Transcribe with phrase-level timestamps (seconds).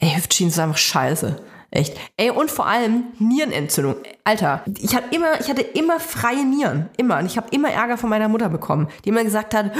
[0.00, 1.36] Ey, Hüftschienen ist einfach scheiße.
[1.72, 1.96] Echt.
[2.16, 3.96] Ey, und vor allem Nierenentzündung.
[4.24, 6.88] Alter, ich hatte immer, ich hatte immer freie Nieren.
[6.96, 7.18] Immer.
[7.18, 9.70] Und ich habe immer Ärger von meiner Mutter bekommen, die immer gesagt hat,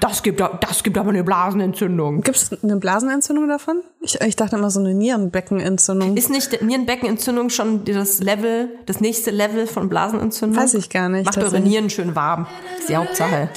[0.00, 2.22] das gibt, das gibt aber eine Blasenentzündung.
[2.22, 3.82] Gibt es eine Blasenentzündung davon?
[4.00, 6.16] Ich, ich dachte immer so eine Nierenbeckenentzündung.
[6.16, 10.60] Ist nicht Nierenbeckenentzündung schon das Level, das nächste Level von Blasenentzündung?
[10.60, 11.26] Weiß ich gar nicht.
[11.26, 12.48] Macht eure Nieren schön warm.
[12.72, 13.50] Das ist die Hauptsache.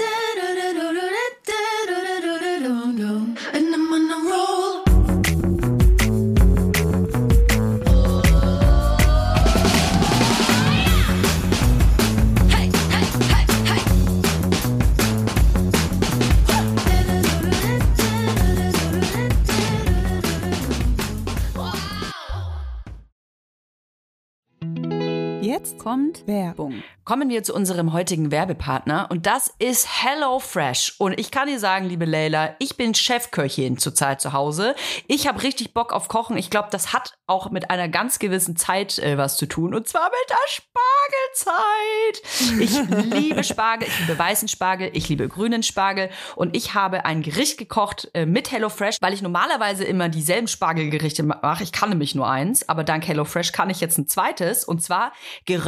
[25.84, 26.84] Kommt Werbung.
[27.04, 30.96] Kommen wir zu unserem heutigen Werbepartner und das ist HelloFresh.
[31.00, 34.74] Und ich kann dir sagen, liebe Leila, ich bin Chefköchin zurzeit zu Hause.
[35.08, 36.38] Ich habe richtig Bock auf Kochen.
[36.38, 39.86] Ich glaube, das hat auch mit einer ganz gewissen Zeit äh, was zu tun und
[39.86, 42.22] zwar mit der Spargelzeit.
[42.62, 42.80] Ich
[43.14, 47.58] liebe Spargel, ich liebe weißen Spargel, ich liebe grünen Spargel und ich habe ein Gericht
[47.58, 51.64] gekocht äh, mit HelloFresh, weil ich normalerweise immer dieselben Spargelgerichte mache.
[51.64, 55.12] Ich kann nämlich nur eins, aber dank HelloFresh kann ich jetzt ein zweites und zwar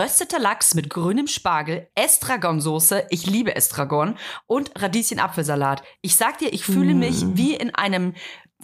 [0.05, 5.81] gerösteter Lachs mit grünem Spargel, Estragonsoße, ich liebe Estragon und Radieschen-Apfelsalat.
[6.01, 8.13] Ich sag dir, ich fühle mich wie in einem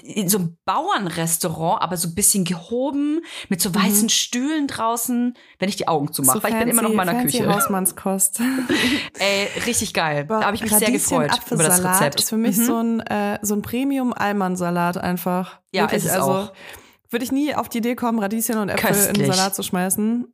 [0.04, 5.70] in so einem Bauernrestaurant, aber so ein bisschen gehoben, mit so weißen Stühlen draußen, wenn
[5.70, 7.54] ich die Augen zumache, So weil ich bin immer noch in meiner fancy Küche.
[7.54, 8.40] Hausmannskost.
[9.20, 10.26] Ey, richtig geil.
[10.28, 12.22] Da habe ich mich sehr gefreut über das Rezept.
[12.22, 15.60] ist für mich so ein, äh, so ein Premium-Almansalat einfach.
[15.74, 16.54] Ja, Wirklich, ist also auch.
[17.10, 19.18] würde ich nie auf die Idee kommen, Radieschen und Äpfel in Köstlich.
[19.28, 20.34] den Salat zu schmeißen.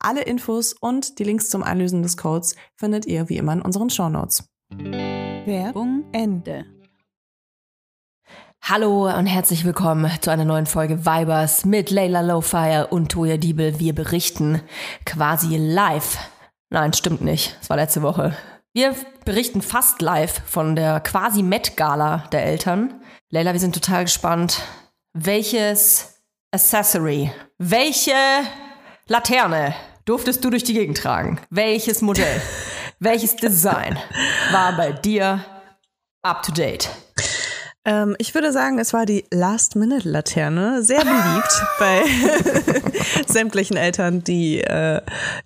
[0.00, 3.90] Alle Infos und die Links zum Einlösen des Codes findet ihr wie immer in unseren
[3.90, 4.48] Shownotes.
[4.70, 6.66] Werbung Ende.
[8.62, 13.80] Hallo und herzlich willkommen zu einer neuen Folge Vibers mit Layla Lowfire und Toya Diebel.
[13.80, 14.62] Wir berichten
[15.04, 16.16] quasi live.
[16.70, 17.56] Nein, stimmt nicht.
[17.58, 18.36] Das war letzte Woche.
[18.72, 18.94] Wir
[19.24, 23.02] berichten fast live von der quasi Met-Gala der Eltern.
[23.30, 24.62] Layla, wir sind total gespannt.
[25.12, 26.22] Welches
[26.52, 28.14] Accessory, welche
[29.10, 29.74] Laterne
[30.08, 31.38] durftest du durch die Gegend tragen?
[31.50, 32.40] Welches Modell,
[32.98, 33.98] welches Design
[34.52, 35.44] war bei dir
[36.22, 36.88] up to date?
[37.88, 40.82] Ähm, ich würde sagen, es war die Last-Minute-Laterne.
[40.82, 42.02] Sehr beliebt bei
[43.26, 45.00] sämtlichen Eltern, die äh,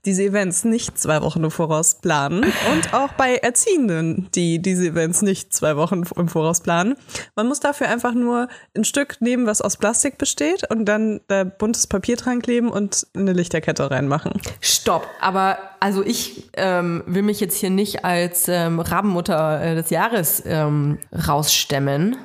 [0.04, 2.44] diese Events nicht zwei Wochen im Voraus planen.
[2.72, 6.96] Und auch bei Erziehenden, die diese Events nicht zwei Wochen im Voraus planen.
[7.36, 11.44] Man muss dafür einfach nur ein Stück nehmen, was aus Plastik besteht und dann da
[11.44, 14.32] buntes Papier dran kleben und eine Lichterkette reinmachen.
[14.60, 19.90] Stopp, aber also ich ähm, will mich jetzt hier nicht als ähm, Rabenmutter äh, des
[19.90, 22.16] Jahres ähm, rausstemmen,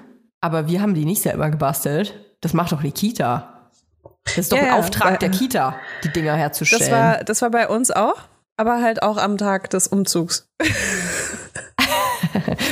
[0.41, 2.13] aber wir haben die nicht selber gebastelt.
[2.41, 3.69] Das macht doch die Kita.
[4.25, 6.81] Das ist doch Ja, ein Auftrag weil- der Kita, die Dinger herzustellen.
[6.81, 8.15] Das war, das war bei uns auch,
[8.57, 10.49] aber halt auch am Tag des Umzugs.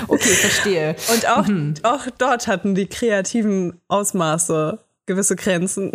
[0.07, 0.95] okay, verstehe.
[1.13, 1.75] Und auch, Mhm.
[1.83, 5.91] auch dort hatten die kreativen Ausmaße gewisse Grenzen.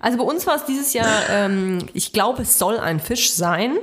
[0.00, 3.76] Also bei uns war es dieses Jahr, ähm, ich glaube, es soll ein Fisch sein.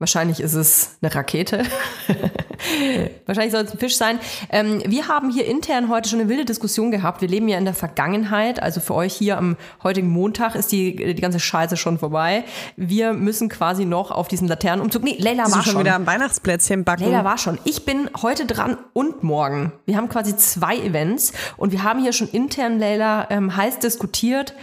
[0.00, 1.64] Wahrscheinlich ist es eine Rakete.
[3.26, 4.20] Wahrscheinlich soll es ein Fisch sein.
[4.48, 7.20] Ähm, wir haben hier intern heute schon eine wilde Diskussion gehabt.
[7.20, 8.62] Wir leben ja in der Vergangenheit.
[8.62, 12.44] Also für euch hier am heutigen Montag ist die, die ganze Scheiße schon vorbei.
[12.76, 15.02] Wir müssen quasi noch auf diesen Laternenumzug.
[15.02, 15.80] Nee, Leila war schon schon.
[15.80, 17.04] wieder am Weihnachtsplätzchen backen.
[17.04, 17.58] Leila war schon.
[17.64, 19.72] Ich bin heute dran und morgen.
[19.84, 24.54] Wir haben quasi zwei Events und wir haben hier schon intern, Leila, ähm, heiß diskutiert,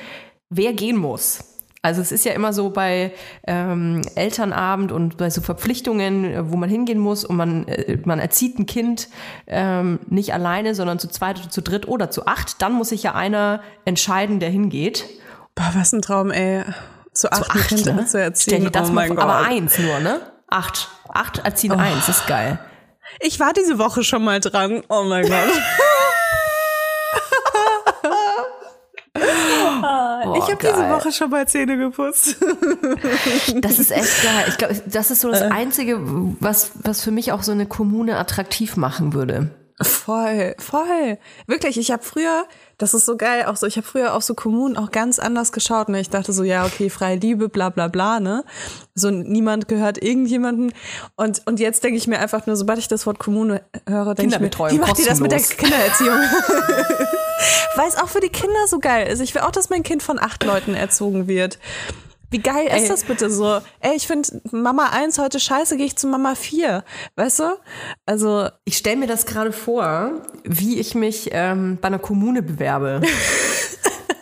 [0.49, 1.54] wer gehen muss.
[1.85, 3.11] Also es ist ja immer so bei
[3.45, 8.17] ähm, Elternabend und bei so Verpflichtungen, äh, wo man hingehen muss und man, äh, man
[8.17, 9.07] erzieht ein Kind
[9.45, 12.59] ähm, nicht alleine, sondern zu zweit oder zu dritt oder zu acht.
[12.63, 15.05] Dann muss sich ja einer entscheiden, der hingeht.
[15.53, 16.63] Boah, was ein Traum, ey.
[17.13, 18.05] Zu acht, Acht, Kinder ne?
[18.07, 18.55] zu erziehen.
[18.55, 19.19] Stell dir das oh mal vor.
[19.19, 20.21] Aber eins nur, ne?
[20.47, 20.89] Acht.
[21.13, 22.57] Acht erziehen eins, ist geil.
[23.19, 24.81] Ich war diese Woche schon mal dran.
[24.89, 25.33] Oh mein Gott.
[30.37, 30.89] ich habe diese.
[30.89, 32.37] Woche schon mal Zähne geputzt.
[33.61, 34.45] Das ist echt geil.
[34.47, 35.99] Ich glaube, das ist so das Einzige,
[36.39, 39.49] was, was für mich auch so eine Kommune attraktiv machen würde.
[39.81, 41.17] Voll, voll.
[41.47, 42.45] Wirklich, ich habe früher,
[42.77, 45.51] das ist so geil, auch so, ich habe früher auf so Kommunen auch ganz anders
[45.51, 45.89] geschaut.
[45.89, 45.99] Ne?
[45.99, 48.43] Ich dachte so, ja, okay, freie Liebe, bla bla bla, ne?
[48.93, 50.73] So niemand gehört irgendjemanden.
[51.15, 54.35] Und, und jetzt denke ich mir einfach nur, sobald ich das Wort Kommune höre, denke
[54.35, 55.39] ich mir, wie macht ihr das mit der.
[55.39, 56.17] Kindererziehung?
[57.75, 59.19] Weil es auch für die Kinder so geil ist.
[59.19, 61.59] Ich will auch, dass mein Kind von acht Leuten erzogen wird.
[62.35, 62.87] Wie geil ist Ey.
[62.89, 63.61] das bitte so?
[63.79, 66.83] Ey, ich finde Mama 1 heute scheiße, gehe ich zu Mama 4.
[67.15, 67.43] Weißt du?
[68.05, 70.11] Also, Ich stelle mir das gerade vor,
[70.43, 73.01] wie ich mich ähm, bei einer Kommune bewerbe.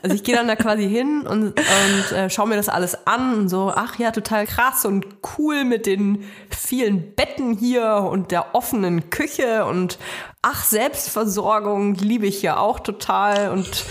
[0.04, 3.36] Also ich gehe dann da quasi hin und, und äh, schaue mir das alles an
[3.36, 5.06] und so, ach ja, total krass und
[5.38, 9.98] cool mit den vielen Betten hier und der offenen Küche und
[10.42, 13.86] ach, Selbstversorgung liebe ich ja auch total und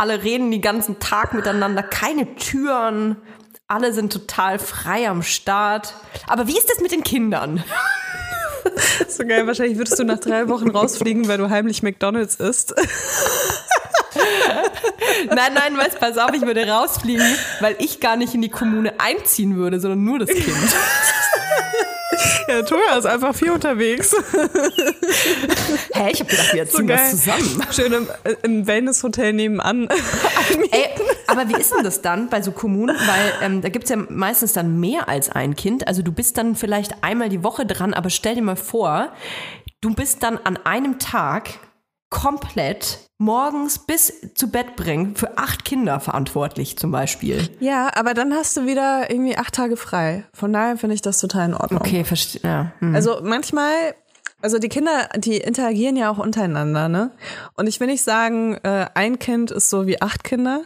[0.00, 3.16] alle reden den ganzen Tag miteinander, keine Türen,
[3.68, 5.94] alle sind total frei am Start.
[6.26, 7.62] Aber wie ist das mit den Kindern?
[9.08, 12.74] So geil, wahrscheinlich würdest du nach drei Wochen rausfliegen, weil du heimlich McDonalds isst.
[15.26, 17.24] Nein, nein, weißt, pass auf, ich würde rausfliegen,
[17.60, 20.46] weil ich gar nicht in die Kommune einziehen würde, sondern nur das Kind.
[22.48, 24.12] Ja, Toja ist einfach viel unterwegs.
[25.92, 27.62] Hä, ich habe gedacht, wir ziehen das zusammen.
[27.70, 28.08] Schön im,
[28.42, 29.88] im Wellness-Hotel nebenan.
[30.70, 30.88] Ey,
[31.26, 32.96] aber wie ist denn das dann bei so Kommunen?
[32.96, 35.86] Weil ähm, da gibt's ja meistens dann mehr als ein Kind.
[35.86, 39.12] Also du bist dann vielleicht einmal die Woche dran, aber stell dir mal vor,
[39.80, 41.50] du bist dann an einem Tag
[42.10, 47.50] komplett morgens bis zu Bett bringen für acht Kinder verantwortlich zum Beispiel.
[47.60, 50.24] Ja, aber dann hast du wieder irgendwie acht Tage frei.
[50.32, 51.80] Von daher finde ich das total in Ordnung.
[51.80, 52.40] Okay, verstehe.
[52.42, 52.72] Ja.
[52.78, 52.94] Hm.
[52.94, 53.94] Also manchmal,
[54.40, 57.10] also die Kinder, die interagieren ja auch untereinander, ne?
[57.56, 60.62] Und ich will nicht sagen, äh, ein Kind ist so wie acht Kinder,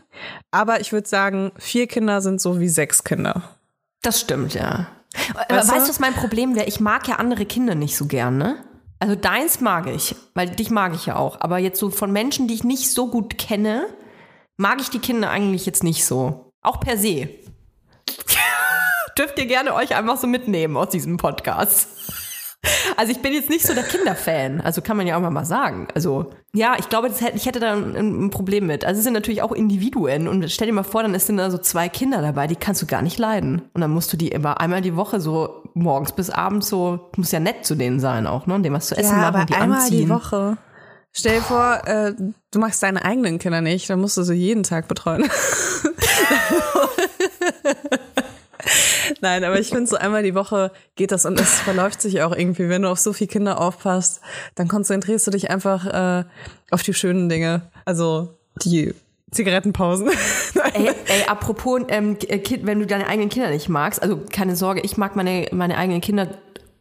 [0.53, 3.43] aber ich würde sagen, vier Kinder sind so wie sechs Kinder.
[4.03, 4.87] Das stimmt, ja.
[5.49, 5.75] Weißt weißt du?
[5.75, 6.67] du, was mein Problem wäre?
[6.67, 8.59] Ich mag ja andere Kinder nicht so gern, ne?
[8.99, 11.41] Also deins mag ich, weil dich mag ich ja auch.
[11.41, 13.87] Aber jetzt so von Menschen, die ich nicht so gut kenne,
[14.57, 16.53] mag ich die Kinder eigentlich jetzt nicht so.
[16.63, 17.29] Auch per se.
[19.19, 21.89] Dürft ihr gerne euch einfach so mitnehmen aus diesem Podcast.
[22.97, 25.89] Also ich bin jetzt nicht so der Kinderfan, also kann man ja auch mal sagen.
[25.95, 28.85] Also ja, ich glaube, hätte, ich hätte da ein, ein Problem mit.
[28.85, 31.59] Also es sind natürlich auch Individuen und stell dir mal vor, dann sind da so
[31.59, 33.63] zwei Kinder dabei, die kannst du gar nicht leiden.
[33.75, 37.33] Und dann musst du die immer einmal die Woche so morgens bis abends so, muss
[37.33, 38.55] ja nett zu denen sein auch, ne?
[38.55, 40.07] Und dem was zu essen ja, machen, aber die einmal anziehen.
[40.07, 40.57] die Woche.
[41.13, 42.15] Stell dir vor, äh,
[42.51, 45.29] du machst deine eigenen Kinder nicht, dann musst du sie jeden Tag betreuen.
[49.21, 52.35] Nein, aber ich finde, so einmal die Woche geht das und es verläuft sich auch
[52.35, 52.69] irgendwie.
[52.69, 54.21] Wenn du auf so viele Kinder aufpasst,
[54.55, 56.25] dann konzentrierst du dich einfach äh,
[56.71, 57.63] auf die schönen Dinge.
[57.85, 58.95] Also die
[59.35, 60.09] Zigarettenpausen.
[60.75, 64.57] Ey, ey, apropos, ähm, K- Kind, wenn du deine eigenen Kinder nicht magst, also keine
[64.57, 66.29] Sorge, ich mag meine, meine eigenen Kinder,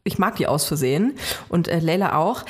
[0.03, 1.13] ich mag die aus Versehen
[1.49, 2.43] und äh, Leila auch.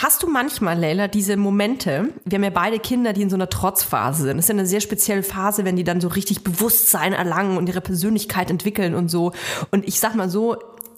[0.00, 3.48] hast du manchmal, Leila, diese Momente, wir haben ja beide Kinder, die in so einer
[3.48, 4.36] Trotzphase sind.
[4.36, 7.68] Das ist ja eine sehr spezielle Phase, wenn die dann so richtig Bewusstsein erlangen und
[7.68, 9.32] ihre Persönlichkeit entwickeln und so.
[9.70, 10.56] Und ich sag mal so,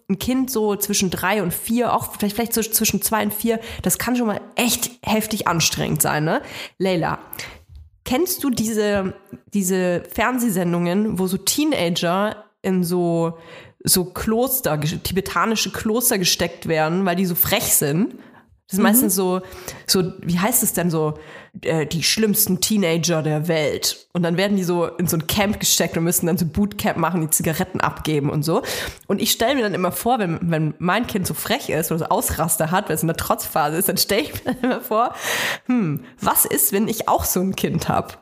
[0.08, 3.60] ein Kind so zwischen drei und vier, auch vielleicht, vielleicht so zwischen zwei und vier,
[3.82, 6.42] das kann schon mal echt heftig anstrengend sein, ne?
[6.78, 7.18] Leila,
[8.10, 9.14] kennst du diese,
[9.54, 13.38] diese Fernsehsendungen, wo so Teenager in so,
[13.84, 18.16] so Kloster, tibetanische Kloster gesteckt werden, weil die so frech sind?
[18.70, 19.40] Das ist meistens so,
[19.88, 21.14] so, wie heißt es denn so,
[21.62, 24.06] äh, die schlimmsten Teenager der Welt.
[24.12, 26.96] Und dann werden die so in so ein Camp gesteckt und müssen dann so Bootcamp
[26.96, 28.62] machen, die Zigaretten abgeben und so.
[29.08, 31.98] Und ich stelle mir dann immer vor, wenn, wenn mein Kind so frech ist oder
[31.98, 34.80] so Ausraster hat, weil es in der Trotzphase ist, dann stelle ich mir dann immer
[34.80, 35.14] vor,
[35.66, 38.14] hm, was ist, wenn ich auch so ein Kind habe?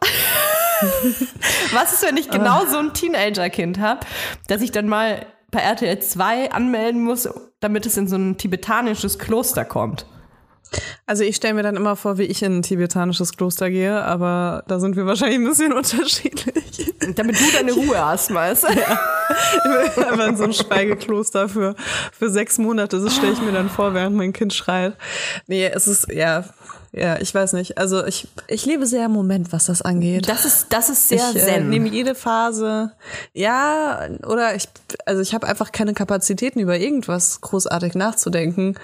[1.73, 4.01] was ist, wenn ich genau so ein Teenager-Kind habe,
[4.47, 7.29] dass ich dann mal bei RTL 2 anmelden muss,
[7.61, 10.07] damit es in so ein tibetanisches Kloster kommt?
[11.07, 14.63] Also ich stelle mir dann immer vor, wie ich in ein tibetanisches Kloster gehe, aber
[14.69, 16.95] da sind wir wahrscheinlich ein bisschen unterschiedlich.
[17.15, 18.69] Damit du deine Ruhe hast, weißt du?
[18.79, 20.09] Ja.
[20.11, 21.75] Aber in so ein Schweigekloster für,
[22.13, 24.95] für sechs Monate, das stelle ich mir dann vor, während mein Kind schreit.
[25.47, 26.45] Nee, es ist, ja,
[26.93, 27.77] ja, ich weiß nicht.
[27.77, 30.29] Also ich, ich lebe sehr im Moment, was das angeht.
[30.29, 31.49] Das ist, das ist sehr ich, zen.
[31.49, 32.93] Äh, nehme jede Phase.
[33.35, 34.65] Ja, oder ich,
[35.05, 38.75] also ich habe einfach keine Kapazitäten über irgendwas großartig nachzudenken.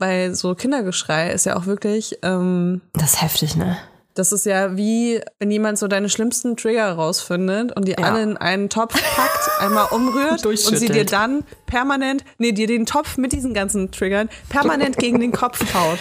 [0.00, 2.18] Weil so Kindergeschrei ist ja auch wirklich.
[2.22, 3.76] Ähm, das ist heftig, ne?
[4.14, 7.98] Das ist ja wie, wenn jemand so deine schlimmsten Trigger rausfindet und die ja.
[7.98, 12.86] alle in einen Topf packt, einmal umrührt und sie dir dann permanent, nee, dir den
[12.86, 15.98] Topf mit diesen ganzen Triggern permanent gegen den Kopf haut.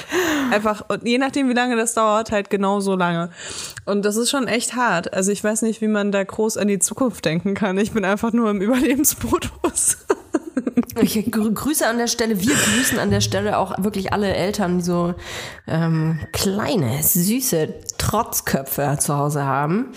[0.49, 3.29] Einfach, und je nachdem, wie lange das dauert, halt genau so lange.
[3.85, 5.13] Und das ist schon echt hart.
[5.13, 7.77] Also ich weiß nicht, wie man da groß an die Zukunft denken kann.
[7.77, 9.97] Ich bin einfach nur im Überlebensmodus.
[11.01, 14.83] Ich grüße an der Stelle, wir grüßen an der Stelle auch wirklich alle Eltern, die
[14.83, 15.13] so
[15.67, 19.93] ähm, kleine, süße Trotzköpfe zu Hause haben.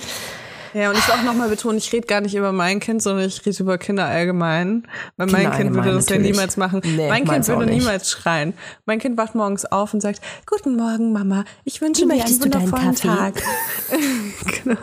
[0.74, 3.26] Ja, und ich will auch nochmal betonen, ich rede gar nicht über mein Kind, sondern
[3.26, 4.86] ich rede über Kinder allgemein.
[5.16, 6.28] Weil Kinder mein Kind würde das natürlich.
[6.28, 6.80] ja niemals machen.
[6.84, 8.54] Nee, mein Kind würde niemals schreien.
[8.86, 11.44] Mein Kind wacht morgens auf und sagt, Guten Morgen, Mama.
[11.64, 13.34] Ich wünsche Wie dir einen wundervollen Tag.
[14.64, 14.76] genau.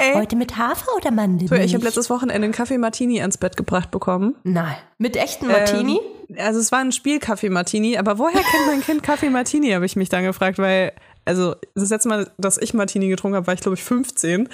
[0.00, 0.14] Ey.
[0.14, 1.62] Heute mit Hafer oder Mandeln?
[1.62, 4.34] Ich habe letztes Wochenende einen Kaffee Martini ans Bett gebracht bekommen.
[4.44, 4.76] Nein.
[4.98, 6.00] Mit echten Martini?
[6.28, 9.86] Ähm, also es war ein Spielkaffee Martini, aber woher kennt mein Kind Kaffee Martini, habe
[9.86, 10.92] ich mich dann gefragt, weil
[11.24, 14.48] also das letzte Mal, dass ich Martini getrunken habe, war ich glaube ich 15.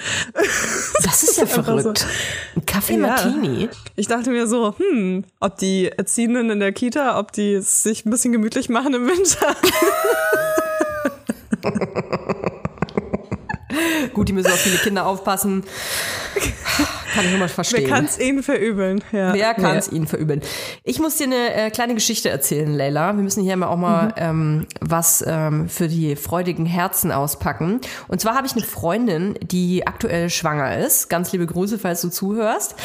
[1.03, 2.05] Das ist ja verrückt.
[2.55, 3.65] Ein Kaffee Martini.
[3.65, 3.69] Ja.
[3.95, 8.09] Ich dachte mir so, hm, ob die Erziehenden in der Kita, ob die sich ein
[8.09, 9.55] bisschen gemütlich machen im Winter.
[14.13, 15.63] Gut, die müssen auf viele Kinder aufpassen.
[17.13, 17.83] Kann ich nur mal verstehen.
[17.83, 19.03] Wer kann es ihnen verübeln?
[19.11, 19.33] Ja.
[19.33, 19.97] Wer kann es nee.
[19.97, 20.41] ihnen verübeln?
[20.83, 23.15] Ich muss dir eine äh, kleine Geschichte erzählen, Leila.
[23.15, 24.13] Wir müssen hier mal auch mal mhm.
[24.17, 27.81] ähm, was ähm, für die freudigen Herzen auspacken.
[28.07, 31.09] Und zwar habe ich eine Freundin, die aktuell schwanger ist.
[31.09, 32.75] Ganz liebe Grüße, falls du zuhörst.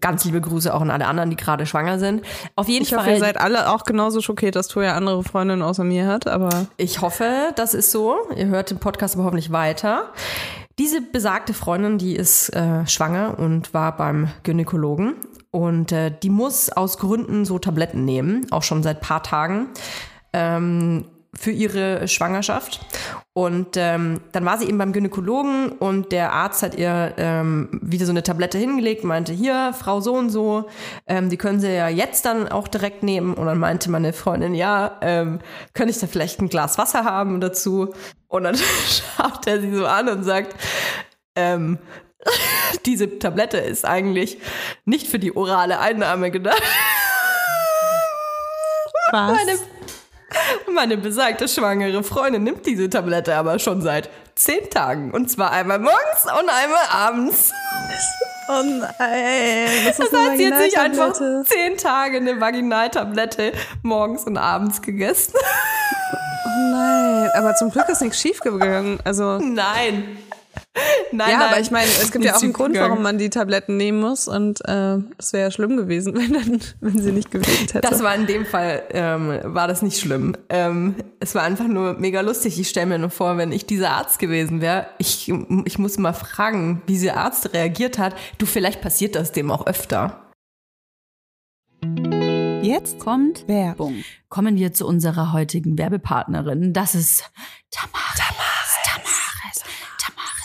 [0.00, 2.22] Ganz liebe Grüße auch an alle anderen, die gerade schwanger sind.
[2.56, 2.98] Auf jeden ich Fall.
[2.98, 6.26] Ich hoffe, ihr seid alle auch genauso schockiert, dass Toja andere Freundinnen außer mir hat,
[6.26, 6.66] aber.
[6.76, 8.16] Ich hoffe, das ist so.
[8.36, 10.12] Ihr hört den Podcast aber hoffentlich weiter.
[10.78, 15.14] Diese besagte Freundin, die ist äh, schwanger und war beim Gynäkologen.
[15.52, 19.68] Und äh, die muss aus Gründen so Tabletten nehmen, auch schon seit paar Tagen.
[20.32, 21.06] Ähm,
[21.38, 22.80] für ihre Schwangerschaft.
[23.32, 28.06] Und ähm, dann war sie eben beim Gynäkologen und der Arzt hat ihr ähm, wieder
[28.06, 30.68] so eine Tablette hingelegt, meinte, hier, Frau so und so,
[31.06, 33.34] ähm, die können Sie ja jetzt dann auch direkt nehmen.
[33.34, 35.40] Und dann meinte meine Freundin, ja, ähm,
[35.74, 37.92] könnte ich da vielleicht ein Glas Wasser haben dazu?
[38.28, 38.56] Und dann
[39.16, 40.56] schaut er sie so an und sagt,
[41.34, 41.78] ähm,
[42.86, 44.38] diese Tablette ist eigentlich
[44.84, 46.62] nicht für die orale Einnahme gedacht.
[49.12, 49.36] Was?
[49.36, 49.75] Meine
[50.72, 55.10] meine besagte schwangere Freundin nimmt diese Tablette aber schon seit zehn Tagen.
[55.10, 57.52] Und zwar einmal morgens und einmal abends.
[58.48, 59.68] Oh nein.
[59.86, 61.12] Das, das heißt, sie hat sich einfach
[61.44, 63.52] zehn Tage eine Vaginaltablette
[63.82, 65.34] morgens und abends gegessen.
[65.36, 67.30] Oh nein.
[67.34, 69.00] Aber zum Glück ist nichts schiefgegangen.
[69.04, 69.38] Also.
[69.38, 70.18] Nein.
[71.12, 73.30] Nein, ja, nein, aber ich meine, es gibt ja auch einen Grund, warum man die
[73.30, 77.30] Tabletten nehmen muss und äh, es wäre ja schlimm gewesen, wenn, dann, wenn sie nicht
[77.30, 77.80] gewirkt hätte.
[77.80, 80.36] Das war in dem Fall, ähm, war das nicht schlimm.
[80.48, 82.60] Ähm, es war einfach nur mega lustig.
[82.60, 85.32] Ich stelle mir nur vor, wenn ich dieser Arzt gewesen wäre, ich,
[85.64, 88.14] ich muss mal fragen, wie dieser Arzt reagiert hat.
[88.38, 90.22] Du, vielleicht passiert das dem auch öfter.
[92.62, 94.02] Jetzt kommt Werbung.
[94.28, 96.72] Kommen wir zu unserer heutigen Werbepartnerin.
[96.72, 97.30] Das ist
[97.70, 98.02] Tamara.
[98.16, 98.46] Tamara.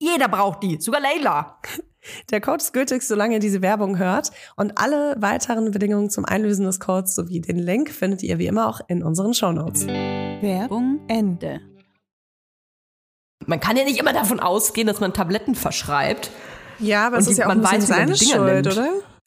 [0.00, 1.58] jeder braucht die, sogar Leila.
[2.30, 4.30] Der Code ist gültig, solange ihr diese Werbung hört.
[4.56, 8.66] Und alle weiteren Bedingungen zum Einlösen des Codes sowie den Link findet ihr wie immer
[8.68, 9.86] auch in unseren Shownotes.
[9.86, 11.60] Werbung Ende.
[13.46, 16.30] Man kann ja nicht immer davon ausgehen, dass man Tabletten verschreibt.
[16.78, 18.80] Ja, aber die- man weiß, wie man die Dinger nimmt.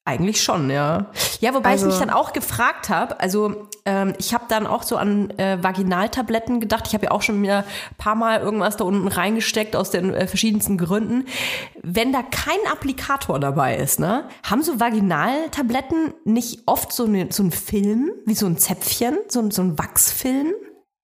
[0.05, 1.11] Eigentlich schon, ja.
[1.39, 4.83] Ja, wobei Also- ich mich dann auch gefragt habe, also ähm, ich habe dann auch
[4.83, 6.85] so an äh, Vaginaltabletten gedacht.
[6.87, 7.63] Ich habe ja auch schon mir ein
[7.97, 11.25] paar Mal irgendwas da unten reingesteckt aus den äh, verschiedensten Gründen.
[11.83, 17.43] Wenn da kein Applikator dabei ist, ne, haben so Vaginaltabletten nicht oft so, eine, so
[17.43, 20.51] einen Film, wie so ein Zäpfchen, so, ein- so ein Wachsfilm?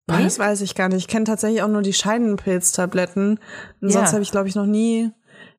[0.06, 0.98] Boah, Das weiß ich gar nicht.
[0.98, 3.40] Ich kenne tatsächlich auch nur die Scheidenpilztabletten.
[3.80, 4.12] Und sonst Ja.
[4.12, 5.10] habe ich, glaube ich, noch nie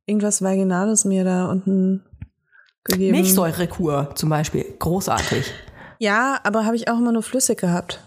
[0.05, 2.03] irgendwas Vaginales mir da unten
[2.85, 3.11] gegeben.
[3.17, 5.51] Milchsäurekur zum Beispiel, großartig.
[5.99, 7.99] Ja, aber habe ich auch immer nur flüssig gehabt.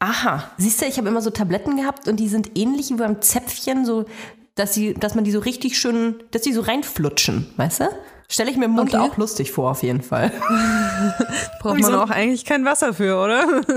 [0.00, 3.22] Aha, siehst du, ich habe immer so Tabletten gehabt und die sind ähnlich wie beim
[3.22, 4.04] Zäpfchen, so
[4.54, 7.88] dass sie, dass man die so richtig schön, dass die so reinflutschen, weißt du?
[8.28, 9.02] Stelle ich mir im Mund Okay.
[9.02, 10.30] auch lustig vor, auf jeden Fall.
[11.60, 13.46] Braucht Wie man so- auch eigentlich kein Wasser für, oder?
[13.64, 13.72] Wie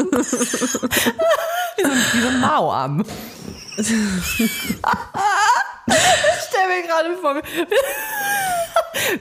[2.21, 3.03] so ein Mao-Arm.
[3.77, 3.99] ich stelle
[6.67, 7.35] mir gerade vor.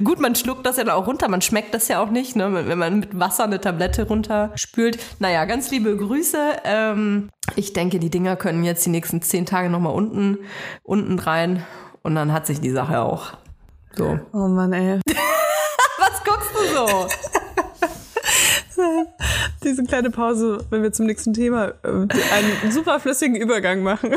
[0.03, 2.53] Gut, man schluckt das ja dann auch runter, man schmeckt das ja auch nicht, ne?
[2.67, 4.99] wenn man mit Wasser eine Tablette runterspült.
[5.19, 6.57] Naja, ganz liebe Grüße.
[6.65, 10.39] Ähm, ich denke, die Dinger können jetzt die nächsten zehn Tage nochmal unten,
[10.83, 11.65] unten rein
[12.03, 13.33] und dann hat sich die Sache auch.
[13.97, 14.19] So.
[14.33, 15.01] Oh Mann, ey.
[15.99, 17.09] Was guckst du so?
[19.65, 24.15] Diese kleine Pause, wenn wir zum nächsten Thema äh, einen super flüssigen Übergang machen.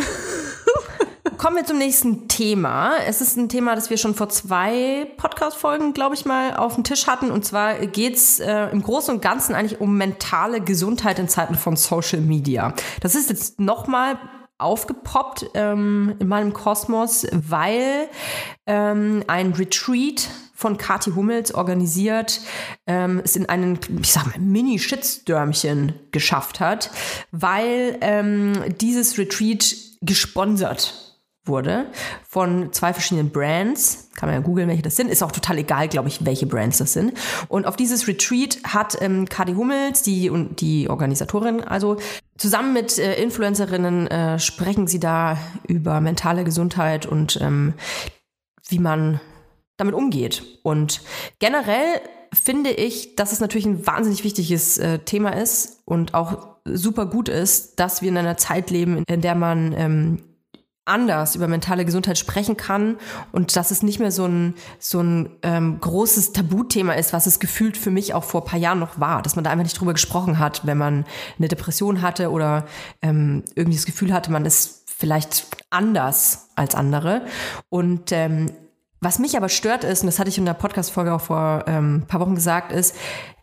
[1.40, 2.98] Kommen wir zum nächsten Thema.
[3.08, 6.84] Es ist ein Thema, das wir schon vor zwei Podcast-Folgen, glaube ich, mal auf dem
[6.84, 7.32] Tisch hatten.
[7.32, 11.78] Und zwar geht's äh, im Großen und Ganzen eigentlich um mentale Gesundheit in Zeiten von
[11.78, 12.74] Social Media.
[13.00, 14.20] Das ist jetzt nochmal
[14.58, 18.10] aufgepoppt ähm, in meinem Kosmos, weil
[18.68, 22.42] ähm, ein Retreat von Kathi Hummels organisiert
[22.86, 26.92] ähm, es in einen, ich sag mal, Mini-Shitstürmchen geschafft hat,
[27.32, 31.09] weil ähm, dieses Retreat gesponsert
[31.46, 31.88] wurde
[32.28, 34.10] von zwei verschiedenen Brands.
[34.16, 35.10] kann man ja googeln, welche das sind.
[35.10, 37.14] Ist auch total egal, glaube ich, welche Brands das sind.
[37.48, 41.98] Und auf dieses Retreat hat ähm, Kadi Hummels, die, und die Organisatorin, also
[42.38, 47.74] zusammen mit äh, Influencerinnen äh, sprechen sie da über mentale Gesundheit und ähm,
[48.68, 49.20] wie man
[49.78, 50.44] damit umgeht.
[50.64, 51.02] Und
[51.40, 52.02] generell
[52.34, 57.30] finde ich, dass es natürlich ein wahnsinnig wichtiges äh, Thema ist und auch super gut
[57.30, 60.22] ist, dass wir in einer Zeit leben, in der man ähm,
[60.90, 62.98] anders über mentale Gesundheit sprechen kann
[63.32, 67.40] und dass es nicht mehr so ein, so ein ähm, großes Tabuthema ist, was es
[67.40, 69.80] gefühlt für mich auch vor ein paar Jahren noch war, dass man da einfach nicht
[69.80, 71.06] drüber gesprochen hat, wenn man
[71.38, 72.66] eine Depression hatte oder
[73.02, 77.22] ähm, irgendwie das Gefühl hatte, man ist vielleicht anders als andere.
[77.70, 78.52] Und ähm,
[79.00, 82.04] was mich aber stört ist, und das hatte ich in der Podcast-Folge auch vor ähm,
[82.08, 82.96] paar Wochen gesagt, ist,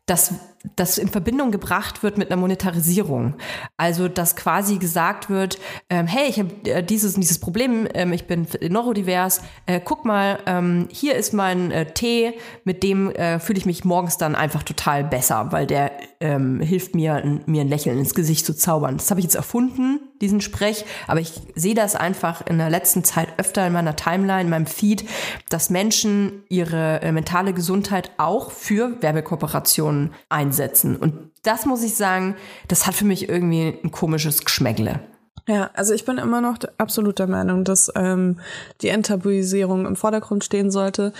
[0.07, 0.35] dass
[0.75, 3.35] das in Verbindung gebracht wird mit einer Monetarisierung.
[3.77, 5.59] Also, dass quasi gesagt wird,
[5.91, 10.05] ähm, hey, ich habe äh, dieses und dieses Problem, ähm, ich bin neurodivers, äh, guck
[10.05, 14.35] mal, ähm, hier ist mein äh, Tee, mit dem äh, fühle ich mich morgens dann
[14.35, 18.97] einfach total besser, weil der ähm, hilft mir, mir ein Lächeln ins Gesicht zu zaubern.
[18.97, 23.05] Das habe ich jetzt erfunden, diesen Sprech, aber ich sehe das einfach in der letzten
[23.05, 25.09] Zeit öfter in meiner Timeline, in meinem Feed,
[25.49, 30.97] dass Menschen ihre äh, mentale Gesundheit auch für Werbekooperationen einsetzen.
[30.97, 32.37] Und das muss ich sagen,
[32.69, 35.01] das hat für mich irgendwie ein komisches Geschmäckle.
[35.49, 38.41] Ja, also ich bin immer noch absolut der Meinung, dass ähm,
[38.81, 41.13] die Enttabuisierung im Vordergrund stehen sollte.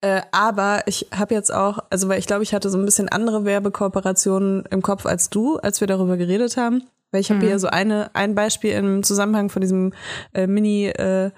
[0.00, 3.10] Äh, aber ich habe jetzt auch, also weil ich glaube, ich hatte so ein bisschen
[3.10, 6.84] andere Werbekooperationen im Kopf als du, als wir darüber geredet haben.
[7.16, 7.46] Weil ich habe mhm.
[7.46, 9.94] hier so eine ein Beispiel im Zusammenhang von diesem
[10.34, 11.30] äh, Mini äh,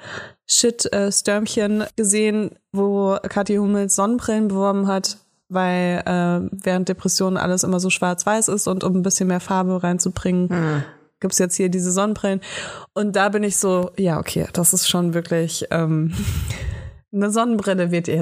[0.91, 5.19] äh, gesehen, wo Kathi Hummels Sonnenbrillen beworben hat
[5.51, 9.83] weil äh, während Depressionen alles immer so schwarz-weiß ist und um ein bisschen mehr Farbe
[9.83, 10.85] reinzubringen, mhm.
[11.21, 12.41] gibt's jetzt hier diese Sonnenbrillen.
[12.93, 16.13] Und da bin ich so, ja, okay, das ist schon wirklich ähm,
[17.15, 18.17] eine Sonnenbrille wird dir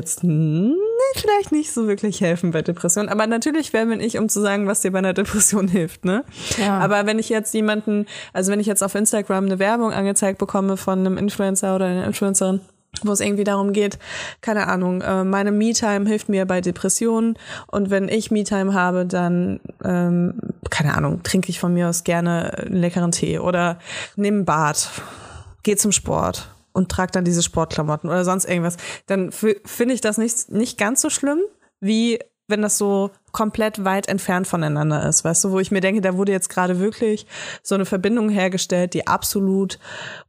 [1.13, 3.09] jetzt vielleicht nicht so wirklich helfen bei Depressionen.
[3.09, 6.25] Aber natürlich wer bin ich, um zu sagen, was dir bei einer Depression hilft, ne?
[6.59, 6.79] Ja.
[6.79, 10.77] Aber wenn ich jetzt jemanden, also wenn ich jetzt auf Instagram eine Werbung angezeigt bekomme
[10.77, 12.61] von einem Influencer oder einer Influencerin,
[13.03, 13.99] wo es irgendwie darum geht,
[14.41, 19.61] keine Ahnung, äh, meine Me-Time hilft mir bei Depressionen und wenn ich Me-Time habe, dann,
[19.85, 20.35] ähm,
[20.71, 23.79] keine Ahnung, trinke ich von mir aus gerne einen leckeren Tee oder
[24.17, 24.89] nehme ein Bad,
[25.63, 30.19] gehe zum Sport und trage dann diese Sportklamotten oder sonst irgendwas, dann finde ich das
[30.19, 31.41] nicht, nicht ganz so schlimm,
[31.81, 36.01] wie wenn das so komplett weit entfernt voneinander ist, weißt du, wo ich mir denke,
[36.01, 37.27] da wurde jetzt gerade wirklich
[37.63, 39.79] so eine Verbindung hergestellt, die absolut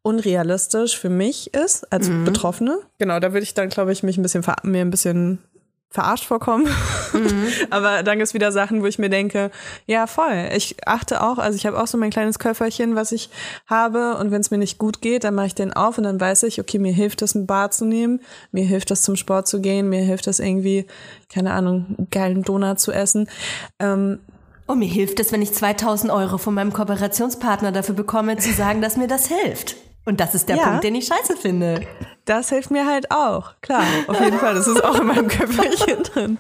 [0.02, 2.26] unrealistisch für mich ist als mhm.
[2.26, 2.80] Betroffene.
[2.98, 5.40] Genau, da würde ich dann, glaube ich, mich ein bisschen mir ein bisschen
[5.90, 6.68] verarscht vorkommen.
[7.14, 7.48] Mhm.
[7.70, 9.52] Aber dann gibt's wieder Sachen, wo ich mir denke,
[9.86, 10.50] ja, voll.
[10.56, 13.30] Ich achte auch, also ich habe auch so mein kleines Köfferchen, was ich
[13.66, 16.20] habe und wenn es mir nicht gut geht, dann mache ich den auf und dann
[16.20, 18.22] weiß ich, okay, mir hilft das, ein Bad zu nehmen,
[18.52, 20.86] mir hilft das zum Sport zu gehen, mir hilft das irgendwie,
[21.34, 23.30] keine Ahnung, einen geilen Donut zu essen.
[23.80, 24.20] Ähm,
[24.66, 28.82] und mir hilft es, wenn ich 2000 Euro von meinem Kooperationspartner dafür bekomme, zu sagen,
[28.82, 29.78] dass mir das hilft.
[30.04, 30.68] Und das ist der ja.
[30.68, 31.82] Punkt, den ich scheiße finde.
[32.28, 33.54] Das hilft mir halt auch.
[33.62, 34.54] Klar, auf jeden Fall.
[34.54, 36.38] Das ist auch in meinem Köpfchen drin.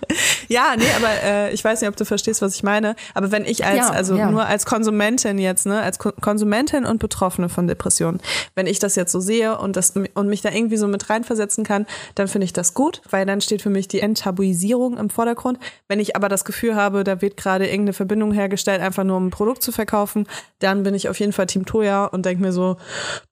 [0.49, 2.97] Ja, nee, aber äh, ich weiß nicht, ob du verstehst, was ich meine.
[3.13, 4.29] Aber wenn ich als, ja, also ja.
[4.29, 8.19] nur als Konsumentin jetzt, ne, als Ko Konsumentin und Betroffene von Depressionen,
[8.53, 11.63] wenn ich das jetzt so sehe und das und mich da irgendwie so mit reinversetzen
[11.63, 15.57] kann, dann finde ich das gut, weil dann steht für mich die Enttabuisierung im Vordergrund.
[15.87, 19.27] Wenn ich aber das Gefühl habe, da wird gerade irgendeine Verbindung hergestellt, einfach nur um
[19.27, 20.27] ein Produkt zu verkaufen,
[20.59, 22.75] dann bin ich auf jeden Fall Team Toya und denke mir so,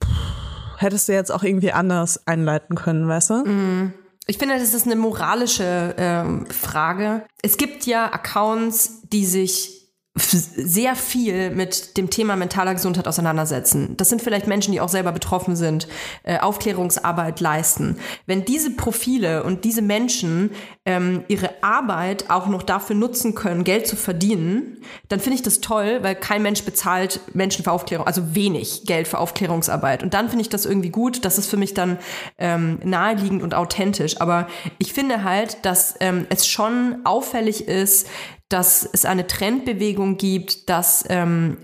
[0.01, 0.44] pff,
[0.77, 3.33] hättest du jetzt auch irgendwie anders einleiten können, weißt du?
[3.45, 3.93] Mm.
[4.27, 7.25] Ich finde, das ist eine moralische ähm, Frage.
[7.43, 9.84] Es gibt ja Accounts, die sich
[10.17, 13.97] sehr viel mit dem Thema mentaler Gesundheit auseinandersetzen.
[13.97, 15.89] Das sind vielleicht Menschen, die auch selber betroffen sind,
[16.23, 17.97] äh, Aufklärungsarbeit leisten.
[18.25, 20.51] Wenn diese Profile und diese Menschen
[20.85, 24.77] ähm, ihre Arbeit auch noch dafür nutzen können, Geld zu verdienen,
[25.09, 29.09] dann finde ich das toll, weil kein Mensch bezahlt Menschen für Aufklärung, also wenig Geld
[29.09, 30.01] für Aufklärungsarbeit.
[30.01, 31.25] Und dann finde ich das irgendwie gut.
[31.25, 31.97] Das ist für mich dann
[32.37, 34.21] ähm, naheliegend und authentisch.
[34.21, 34.47] Aber
[34.77, 38.07] ich finde halt, dass ähm, es schon auffällig ist,
[38.49, 41.57] dass es eine Trendbewegung gibt, dass ähm,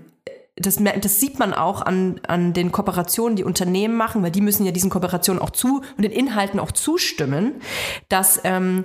[0.56, 4.66] das, das sieht man auch an, an den Kooperationen, die Unternehmen machen, weil die müssen
[4.66, 7.54] ja diesen Kooperationen auch zu und den Inhalten auch zustimmen,
[8.08, 8.84] dass ähm,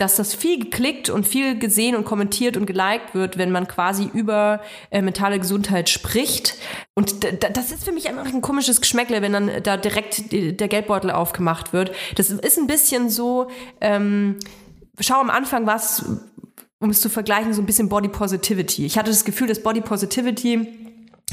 [0.00, 4.08] dass das viel geklickt und viel gesehen und kommentiert und geliked wird, wenn man quasi
[4.12, 6.54] über äh, mentale Gesundheit spricht.
[6.94, 11.10] Und das ist für mich einfach ein komisches Geschmäckle, wenn dann da direkt der Geldbeutel
[11.10, 11.92] aufgemacht wird.
[12.16, 13.50] Das ist ein bisschen so,
[13.82, 14.38] ähm,
[15.00, 16.04] schau am Anfang was
[16.80, 18.86] um es zu vergleichen, so ein bisschen Body Positivity.
[18.86, 20.66] Ich hatte das Gefühl, dass Body Positivity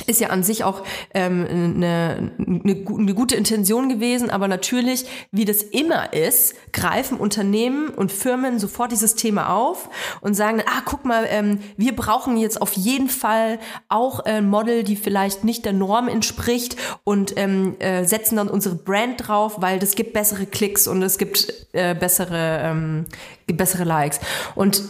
[0.06, 0.84] ist ja an sich auch
[1.14, 7.90] ähm, eine, eine, eine gute Intention gewesen, aber natürlich, wie das immer ist, greifen Unternehmen
[7.90, 9.90] und Firmen sofort dieses Thema auf
[10.22, 14.84] und sagen, ah, guck mal, ähm, wir brauchen jetzt auf jeden Fall auch ein Model,
[14.84, 19.80] die vielleicht nicht der Norm entspricht und ähm, äh, setzen dann unsere Brand drauf, weil
[19.80, 23.06] das gibt bessere Klicks und es gibt äh, bessere, ähm,
[23.48, 24.20] bessere Likes.
[24.56, 24.84] Und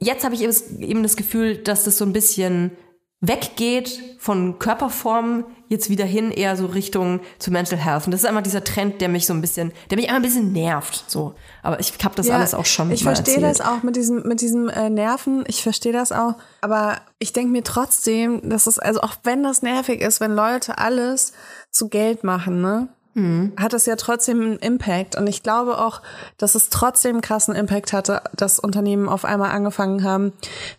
[0.00, 2.72] jetzt habe ich eben das Gefühl, dass das so ein bisschen
[3.20, 8.04] weggeht von Körperformen jetzt wieder hin eher so Richtung zu Mental Health.
[8.04, 10.22] Und das ist einfach dieser Trend, der mich so ein bisschen, der mich einfach ein
[10.22, 11.04] bisschen nervt.
[11.08, 12.90] So, aber ich habe das ja, alles auch schon.
[12.90, 15.44] Ich verstehe das auch mit diesem mit diesem äh, Nerven.
[15.48, 16.34] Ich verstehe das auch.
[16.60, 20.78] Aber ich denke mir trotzdem, dass es also auch wenn das nervig ist, wenn Leute
[20.78, 21.32] alles
[21.70, 22.88] zu Geld machen, ne?
[23.16, 23.52] Mhm.
[23.56, 25.16] hat es ja trotzdem einen Impact.
[25.16, 26.02] Und ich glaube auch,
[26.38, 30.32] dass es trotzdem einen krassen Impact hatte, dass Unternehmen auf einmal angefangen haben,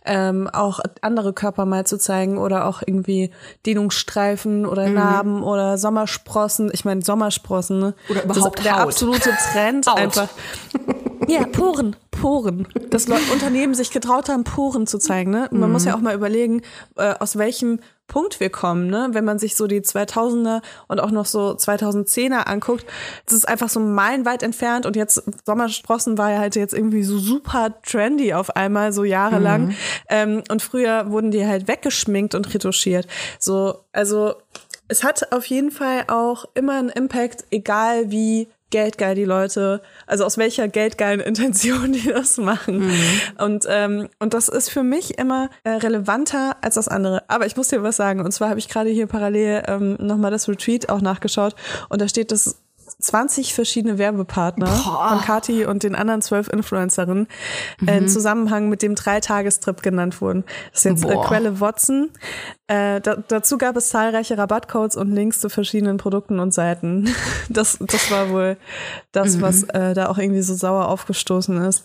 [0.06, 3.32] ähm, auch andere Körper mal zu zeigen oder auch irgendwie
[3.66, 4.94] Dehnungsstreifen oder mhm.
[4.94, 6.70] Narben oder Sommersprossen.
[6.74, 7.94] Ich meine, Sommersprossen, ne?
[8.10, 8.88] Oder überhaupt das, Der Haut.
[8.88, 10.30] absolute Trend einfach.
[11.28, 12.68] Ja, Poren, Poren.
[12.90, 15.32] Dass Leute, Unternehmen sich getraut haben, Poren zu zeigen.
[15.32, 15.50] Ne?
[15.52, 15.74] Man mhm.
[15.74, 16.62] muss ja auch mal überlegen,
[16.96, 19.10] äh, aus welchem Punkt wir kommen, ne?
[19.12, 22.86] Wenn man sich so die 2000er und auch noch so 2010er anguckt,
[23.26, 27.18] das ist einfach so meilenweit entfernt und jetzt Sommersprossen war ja halt jetzt irgendwie so
[27.20, 29.68] super trendy auf einmal, so jahrelang.
[29.68, 29.76] Mhm.
[30.10, 33.08] Ähm, und früher wurden die halt weggeschminkt und retuschiert.
[33.40, 34.36] So, also
[34.88, 40.26] es hat auf jeden Fall auch immer einen Impact, egal wie geldgeil die Leute, also
[40.26, 42.80] aus welcher geldgeilen Intention die das machen.
[42.80, 42.94] Mhm.
[43.38, 47.30] Und, ähm, und das ist für mich immer äh, relevanter als das andere.
[47.30, 48.22] Aber ich muss dir was sagen.
[48.22, 51.56] Und zwar habe ich gerade hier parallel ähm, nochmal das Retreat auch nachgeschaut.
[51.90, 52.62] Und da steht, dass
[53.00, 55.10] 20 verschiedene Werbepartner Boah.
[55.10, 57.28] von Kati und den anderen zwölf Influencerinnen
[57.80, 57.88] mhm.
[57.88, 60.46] äh, im Zusammenhang mit dem Dreitagestrip genannt wurden.
[60.72, 62.10] Das ist jetzt äh, Quelle Watson.
[62.66, 67.14] Äh, da, dazu gab es zahlreiche Rabattcodes und Links zu verschiedenen Produkten und Seiten.
[67.50, 68.58] Das, das war wohl
[69.14, 69.42] das, mhm.
[69.42, 71.84] was äh, da auch irgendwie so sauer aufgestoßen ist.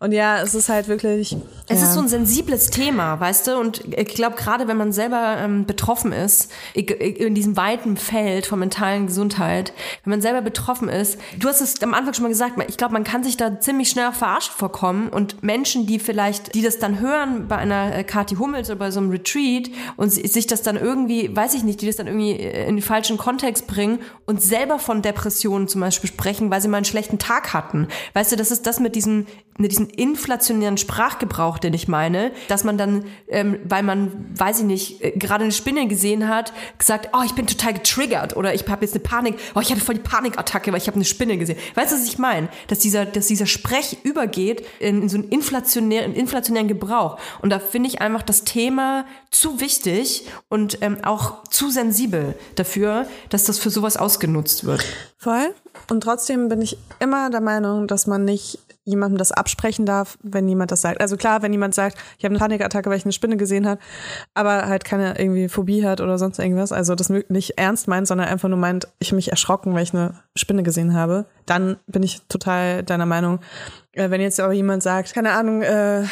[0.00, 1.36] Und ja, es ist halt wirklich.
[1.68, 1.86] Es ja.
[1.86, 3.58] ist so ein sensibles Thema, weißt du?
[3.58, 8.58] Und ich glaube, gerade wenn man selber ähm, betroffen ist, in diesem weiten Feld von
[8.58, 9.72] mentalen Gesundheit,
[10.02, 10.53] wenn man selber betroffen
[10.88, 13.60] ist, du hast es am Anfang schon mal gesagt, ich glaube, man kann sich da
[13.60, 18.04] ziemlich schnell verarscht vorkommen und Menschen, die vielleicht, die das dann hören bei einer äh,
[18.04, 21.80] Kati Hummels oder bei so einem Retreat und sich das dann irgendwie, weiß ich nicht,
[21.80, 25.80] die das dann irgendwie äh, in den falschen Kontext bringen und selber von Depressionen zum
[25.80, 27.88] Beispiel sprechen, weil sie mal einen schlechten Tag hatten.
[28.12, 29.26] Weißt du, das ist das mit diesem,
[29.58, 34.64] mit diesem inflationären Sprachgebrauch, den ich meine, dass man dann, ähm, weil man, weiß ich
[34.64, 38.66] nicht, äh, gerade eine Spinne gesehen hat, gesagt, oh, ich bin total getriggert oder ich
[38.68, 40.00] habe jetzt eine Panik, oh, ich hatte voll die
[40.44, 41.58] Panikattacke, weil ich habe eine Spinne gesehen.
[41.74, 42.48] Weißt du, was ich meine?
[42.68, 47.18] Dass dieser, dass dieser Sprech übergeht in, so einen inflationären, inflationären Gebrauch.
[47.42, 53.06] Und da finde ich einfach das Thema zu wichtig, und ähm, auch zu sensibel dafür,
[53.28, 54.84] dass das für sowas ausgenutzt wird.
[55.16, 55.54] Voll.
[55.90, 60.48] Und trotzdem bin ich immer der Meinung, dass man nicht jemandem das absprechen darf, wenn
[60.48, 61.00] jemand das sagt.
[61.00, 63.80] Also klar, wenn jemand sagt, ich habe eine Panikattacke, weil ich eine Spinne gesehen habe,
[64.34, 68.28] aber halt keine irgendwie Phobie hat oder sonst irgendwas, also das nicht ernst meint, sondern
[68.28, 72.02] einfach nur meint, ich habe mich erschrocken, weil ich eine Spinne gesehen habe, dann bin
[72.02, 73.40] ich total deiner Meinung.
[73.92, 76.02] Äh, wenn jetzt aber jemand sagt, keine Ahnung, äh,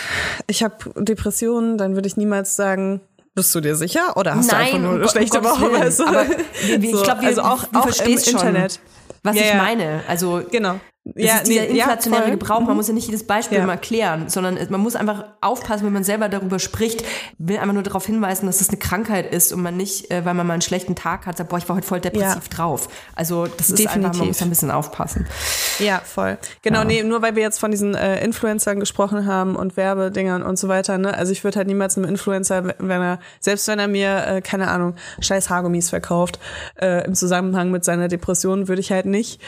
[0.46, 3.00] ich habe Depressionen, dann würde ich niemals sagen,
[3.34, 4.16] bist du dir sicher?
[4.16, 5.72] Oder hast Nein, du einfach nur eine um schlechte Woche?
[5.72, 6.06] Weißt du?
[6.06, 6.26] Aber
[6.62, 8.78] ich so, glaube, also auch, auch im Internet.
[9.22, 10.02] Was ja, ich meine.
[10.06, 10.80] Also genau.
[11.04, 12.60] Das ja, ist dieser nee, inflationäre ja, Gebrauch.
[12.60, 12.76] Man mhm.
[12.76, 13.66] muss ja nicht jedes Beispiel ja.
[13.66, 17.04] mal klären, sondern man muss einfach aufpassen, wenn man selber darüber spricht,
[17.38, 20.34] will einfach nur darauf hinweisen, dass das eine Krankheit ist und man nicht, äh, weil
[20.34, 22.56] man mal einen schlechten Tag hat, sagt, boah, ich war heute voll depressiv ja.
[22.56, 22.88] drauf.
[23.16, 23.96] Also das ist Definitiv.
[23.96, 25.26] einfach, man muss ein bisschen aufpassen.
[25.80, 26.38] Ja, voll.
[26.62, 26.84] Genau, ja.
[26.84, 30.68] nee, nur weil wir jetzt von diesen äh, Influencern gesprochen haben und Werbedingern und so
[30.68, 31.14] weiter, ne?
[31.14, 34.68] Also ich würde halt niemals einem Influencer, wenn er, selbst wenn er mir, äh, keine
[34.68, 36.38] Ahnung, scheiß Haargummis verkauft,
[36.80, 39.40] äh, im Zusammenhang mit seiner Depression, würde ich halt nicht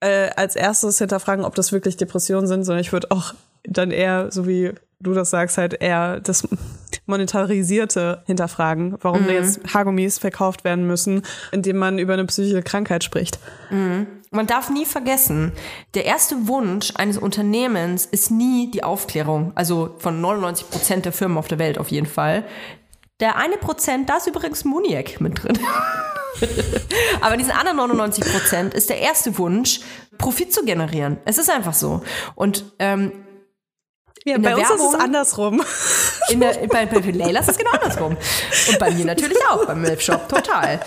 [0.00, 3.34] äh, als erstes hinterfragen, ob das wirklich Depressionen sind, sondern ich würde auch
[3.64, 6.46] dann eher, so wie du das sagst, halt eher das
[7.06, 9.30] Monetarisierte hinterfragen, warum mhm.
[9.30, 13.38] jetzt Haargummis verkauft werden müssen, indem man über eine psychische Krankheit spricht.
[13.70, 14.06] Mhm.
[14.30, 15.52] Man darf nie vergessen,
[15.94, 19.52] der erste Wunsch eines Unternehmens ist nie die Aufklärung.
[19.54, 22.44] Also von 99 Prozent der Firmen auf der Welt auf jeden Fall.
[23.20, 25.58] Der eine Prozent, da ist übrigens Muniac mit drin.
[27.20, 29.80] Aber diesen anderen 99 Prozent ist der erste Wunsch,
[30.18, 31.18] Profit zu generieren.
[31.24, 32.02] Es ist einfach so.
[32.34, 33.12] Und ähm,
[34.24, 35.62] ja, bei uns Werbung, ist es andersrum.
[36.28, 38.16] In der, bei, bei Leila ist es genau andersrum.
[38.68, 40.80] Und bei mir natürlich auch, beim Milfshop, total.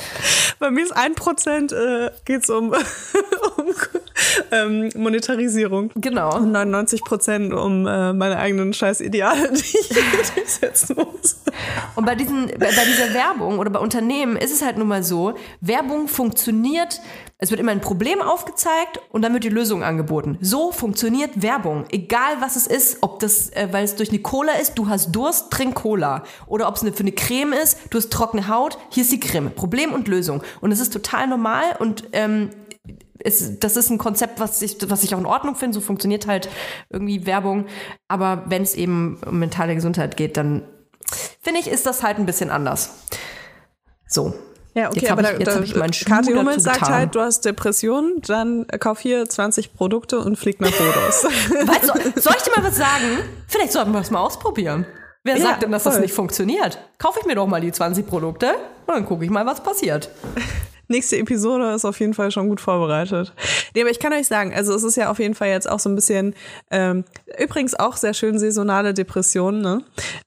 [0.60, 2.70] Bei mir ist ein Prozent, äh, geht's um,
[3.58, 3.76] um
[4.52, 5.92] ähm, Monetarisierung.
[5.96, 6.36] Genau.
[6.38, 11.38] Und 99 Prozent um äh, meine eigenen Scheißideale, die ich durchsetzen muss.
[11.96, 15.04] Und bei, diesen, bei, bei dieser Werbung oder bei Unternehmen ist es halt nun mal
[15.04, 17.02] so, Werbung funktioniert,
[17.38, 20.38] es wird immer ein Problem aufgezeigt und dann wird die Lösung angeboten.
[20.42, 21.86] So funktioniert Werbung.
[21.92, 25.12] Egal was es ist, ob das, äh, weil es durch eine Cola ist, du hast
[25.12, 26.24] Durst, trink Cola.
[26.48, 29.20] Oder ob es eine, für eine Creme ist, du hast trockene Haut, hier ist die
[29.20, 29.52] Creme.
[29.52, 30.42] Problem und Lösung.
[30.62, 32.52] Und es ist total normal und ähm,
[33.20, 35.76] es, das ist ein Konzept, was ich, was ich auch in Ordnung finde.
[35.76, 36.50] So funktioniert halt
[36.90, 37.66] irgendwie Werbung.
[38.08, 40.64] Aber wenn es eben um mentale Gesundheit geht, dann
[41.42, 42.90] finde ich, ist das halt ein bisschen anders.
[44.08, 44.34] So.
[44.74, 46.94] Ja, okay, Jetzt aber ich- da, da, dazu Hummels sagt getan.
[46.94, 51.24] halt, du hast Depressionen, dann kauf hier 20 Produkte und flieg nach Rhodos.
[51.68, 51.84] Weißt
[52.16, 53.20] du, soll ich dir mal was sagen?
[53.48, 54.86] Vielleicht sollten wir es mal ausprobieren.
[55.24, 56.02] Wer Ja, sagt denn, dass das voll.
[56.02, 56.78] nicht funktioniert?
[56.98, 58.48] Kaufe ich mir doch mal die 20 Produkte
[58.86, 60.10] und dann gucke ich mal, was passiert.
[60.88, 63.34] Nächste Episode ist auf jeden Fall schon gut vorbereitet.
[63.74, 65.80] Nee, aber ich kann euch sagen, also es ist ja auf jeden Fall jetzt auch
[65.80, 66.36] so ein bisschen,
[66.72, 67.06] ähm,
[67.40, 69.84] übrigens auch sehr schön saisonale Depressionen, ne?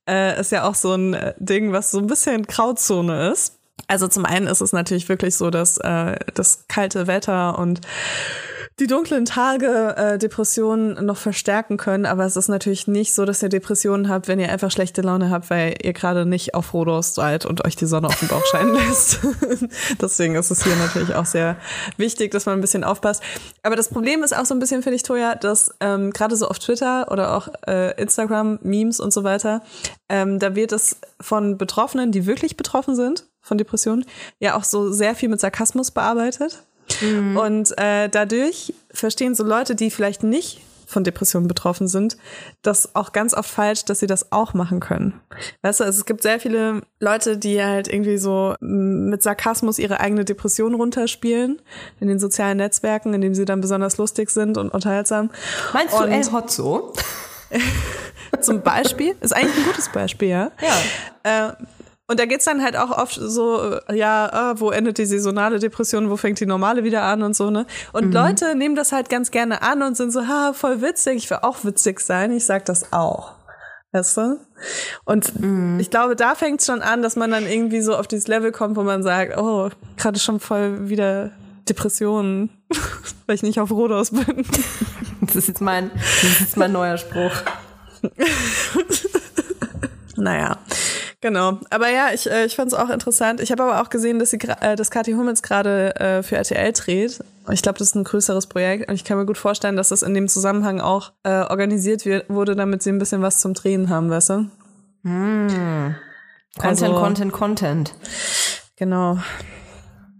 [0.08, 3.58] Äh, ist ja auch so ein äh, Ding, was so ein bisschen Grauzone ist.
[3.86, 7.80] Also zum einen ist es natürlich wirklich so, dass äh, das kalte Wetter und
[8.80, 13.42] die dunklen Tage äh, Depressionen noch verstärken können, aber es ist natürlich nicht so, dass
[13.42, 17.14] ihr Depressionen habt, wenn ihr einfach schlechte Laune habt, weil ihr gerade nicht auf Rhodos
[17.14, 19.18] seid und euch die Sonne auf den Bauch scheinen lässt.
[20.00, 21.56] Deswegen ist es hier natürlich auch sehr
[21.96, 23.22] wichtig, dass man ein bisschen aufpasst.
[23.62, 26.46] Aber das Problem ist auch so ein bisschen, finde ich, Toja, dass ähm, gerade so
[26.46, 29.62] auf Twitter oder auch äh, Instagram, Memes und so weiter,
[30.08, 34.04] ähm, da wird es von Betroffenen, die wirklich betroffen sind von Depressionen,
[34.38, 36.62] ja auch so sehr viel mit Sarkasmus bearbeitet.
[37.36, 42.16] Und äh, dadurch verstehen so Leute, die vielleicht nicht von Depressionen betroffen sind,
[42.62, 45.20] das auch ganz oft falsch, dass sie das auch machen können.
[45.60, 49.78] Weißt du, also es gibt sehr viele Leute, die halt irgendwie so mm, mit Sarkasmus
[49.78, 51.60] ihre eigene Depression runterspielen
[52.00, 55.30] in den sozialen Netzwerken, indem sie dann besonders lustig sind und unterhaltsam.
[55.74, 56.94] Meinst du Und- El Hotzo?
[58.40, 60.50] Zum Beispiel, ist eigentlich ein gutes Beispiel, ja.
[61.24, 61.48] Ja.
[61.48, 61.52] Äh,
[62.08, 65.58] und da geht's dann halt auch oft so, äh, ja, äh, wo endet die saisonale
[65.58, 67.66] Depression, wo fängt die normale wieder an und so, ne?
[67.92, 71.30] Und Leute nehmen das halt ganz gerne an und sind so, ha, voll witzig, ich
[71.30, 73.34] will auch witzig sein, ich sag das auch.
[73.92, 74.38] Weißt du?
[75.04, 75.32] Und
[75.80, 78.76] ich glaube, da fängt's schon an, dass man dann irgendwie so auf dieses Level kommt,
[78.76, 81.30] wo man sagt, oh, gerade schon voll wieder
[81.68, 82.50] Depressionen,
[83.26, 84.44] weil ich nicht auf Rhodos bin.
[85.20, 87.32] Das ist jetzt mein, das ist jetzt mein neuer Spruch.
[90.18, 90.58] Naja,
[91.20, 91.58] genau.
[91.70, 93.40] Aber ja, ich, äh, ich fand es auch interessant.
[93.40, 96.72] Ich habe aber auch gesehen, dass, sie, äh, dass Kathi Hummels gerade äh, für RTL
[96.72, 97.22] dreht.
[97.50, 98.88] Ich glaube, das ist ein größeres Projekt.
[98.88, 102.28] Und ich kann mir gut vorstellen, dass das in dem Zusammenhang auch äh, organisiert wird,
[102.28, 104.50] wurde, damit sie ein bisschen was zum Drehen haben, weißt du?
[105.04, 105.96] Content,
[106.62, 107.94] Also- Content, Content.
[108.76, 109.18] Genau.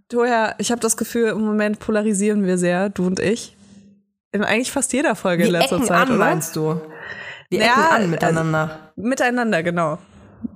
[0.08, 3.54] Toja, ich habe das Gefühl, im Moment polarisieren wir sehr, du und ich.
[4.32, 6.18] In eigentlich fast jeder Folge in letzter Zeit, an, oder?
[6.18, 6.80] meinst du?
[7.50, 8.78] Wir Ja, ecken an also- miteinander.
[8.96, 9.98] Miteinander, genau.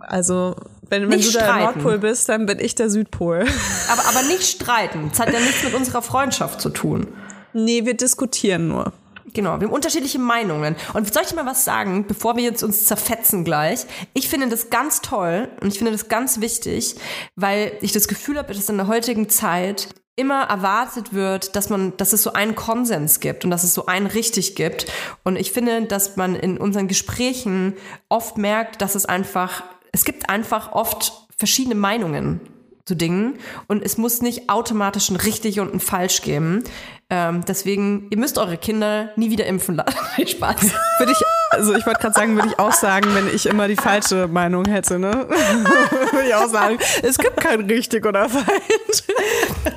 [0.01, 0.57] Also,
[0.88, 1.64] wenn, wenn Nicht du der streiten.
[1.64, 3.47] Nordpol bist, dann bin ich der Südpol.
[3.90, 5.09] aber, aber nicht streiten.
[5.11, 7.09] Das hat ja nichts mit unserer Freundschaft zu tun.
[7.53, 8.92] nee, wir diskutieren nur.
[9.35, 10.77] Genau, wir haben unterschiedliche Meinungen.
[10.92, 13.87] Und soll ich dir mal was sagen, bevor wir jetzt uns zerfetzen gleich?
[14.12, 16.97] Ich finde das ganz toll und ich finde das ganz wichtig,
[17.37, 21.96] weil ich das Gefühl habe, dass in der heutigen Zeit immer erwartet wird, dass man,
[21.96, 24.87] dass es so einen Konsens gibt und dass es so einen richtig gibt.
[25.25, 27.75] Und ich finde, dass man in unseren Gesprächen
[28.09, 32.40] oft merkt, dass es einfach, es gibt einfach oft verschiedene Meinungen
[32.85, 36.64] zu Dingen und es muss nicht automatisch ein richtig und ein falsch geben.
[37.11, 39.98] Ähm, deswegen, ihr müsst eure Kinder nie wieder impfen lassen.
[40.27, 40.62] Spaß.
[40.98, 43.77] Würde ich, also ich wollte gerade sagen, würde ich auch sagen, wenn ich immer die
[43.77, 45.27] falsche Meinung hätte, ne?
[46.12, 49.05] würde ich auch sagen, es gibt kein richtig oder falsch.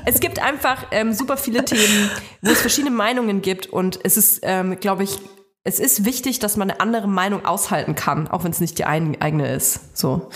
[0.05, 2.09] Es gibt einfach ähm, super viele Themen,
[2.41, 5.17] wo es verschiedene Meinungen gibt und es ist, ähm, glaube ich,
[5.63, 8.85] es ist wichtig, dass man eine andere Meinung aushalten kann, auch wenn es nicht die
[8.85, 9.97] ein, eigene ist.
[9.97, 10.29] So.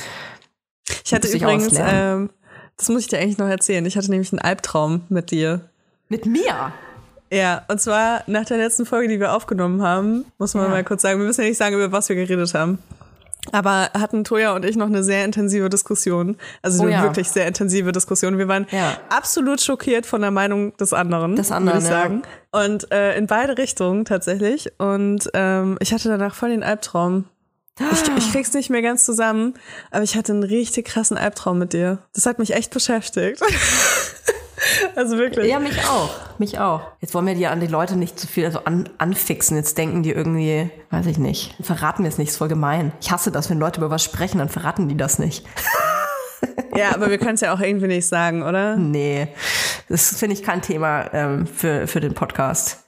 [1.05, 2.31] Ich hatte übrigens, ähm,
[2.77, 5.69] das muss ich dir eigentlich noch erzählen, ich hatte nämlich einen Albtraum mit dir.
[6.07, 6.73] Mit mir.
[7.31, 10.69] Ja, und zwar nach der letzten Folge, die wir aufgenommen haben, muss man Ja.
[10.69, 12.79] mal kurz sagen, wir müssen ja nicht sagen, über was wir geredet haben.
[13.51, 16.37] Aber hatten Toja und ich noch eine sehr intensive Diskussion.
[16.61, 17.03] Also Oh eine ja.
[17.03, 18.37] wirklich sehr intensive Diskussion.
[18.37, 18.97] Wir waren Ja.
[19.09, 22.01] absolut schockiert von der Meinung des anderen, Des anderen, würde ich ja.
[22.01, 22.21] sagen.
[22.51, 24.71] Und äh, in beide Richtungen tatsächlich.
[24.77, 27.25] Und ähm, ich hatte danach voll den Albtraum.
[27.79, 29.53] Ich, ich krieg's nicht mehr ganz zusammen,
[29.89, 31.99] aber ich hatte einen richtig krassen Albtraum mit dir.
[32.13, 33.41] Das hat mich echt beschäftigt.
[34.95, 35.49] also wirklich.
[35.49, 36.09] Ja, mich auch.
[36.39, 36.81] Mich auch.
[37.01, 39.57] Jetzt wollen wir die an die Leute nicht zu viel also an, anfixen.
[39.57, 41.55] Jetzt denken die irgendwie, weiß ich nicht.
[41.61, 42.91] Verraten wir es nicht, ist voll gemein.
[43.01, 45.45] Ich hasse das, wenn Leute über was sprechen, dann verraten die das nicht.
[46.75, 48.77] Ja, aber wir können es ja auch irgendwie nicht sagen, oder?
[48.77, 49.27] Nee,
[49.89, 52.83] das finde ich kein Thema ähm, für, für den Podcast.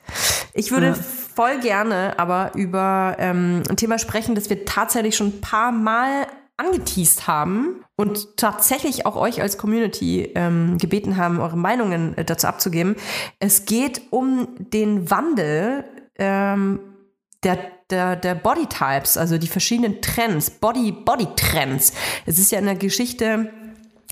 [0.53, 5.41] Ich würde voll gerne aber über ähm, ein Thema sprechen, das wir tatsächlich schon ein
[5.41, 6.27] paar Mal
[6.61, 12.47] angeteased haben und tatsächlich auch euch als Community ähm, gebeten haben, eure Meinungen äh, dazu
[12.47, 12.95] abzugeben.
[13.39, 15.83] Es geht um den Wandel
[16.17, 16.79] ähm,
[17.43, 17.57] der,
[17.89, 21.93] der, der Bodytypes, also die verschiedenen Trends, Body, Body-Trends.
[22.25, 23.51] Es ist ja in der Geschichte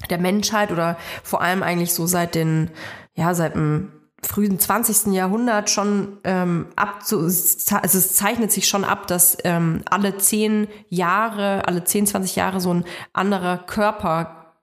[0.09, 2.71] der Menschheit oder vor allem eigentlich so seit den,
[3.15, 3.91] ja, seit dem
[4.23, 5.13] frühen 20.
[5.13, 10.67] Jahrhundert schon ähm, ab, so, also es zeichnet sich schon ab, dass ähm, alle zehn
[10.89, 14.55] Jahre, alle 10, 20 Jahre so ein anderer Körper,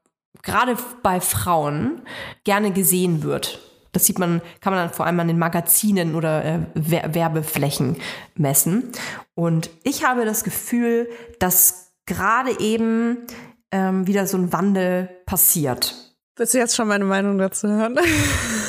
[0.42, 2.02] gerade bei Frauen,
[2.44, 3.60] gerne gesehen wird.
[3.92, 7.96] Das sieht man, kann man dann vor allem an den Magazinen oder äh, Werbeflächen
[8.34, 8.92] messen.
[9.34, 13.26] Und ich habe das Gefühl, dass gerade eben
[13.70, 15.94] ähm, wieder so ein Wandel passiert.
[16.36, 17.98] Willst du jetzt schon meine Meinung dazu hören?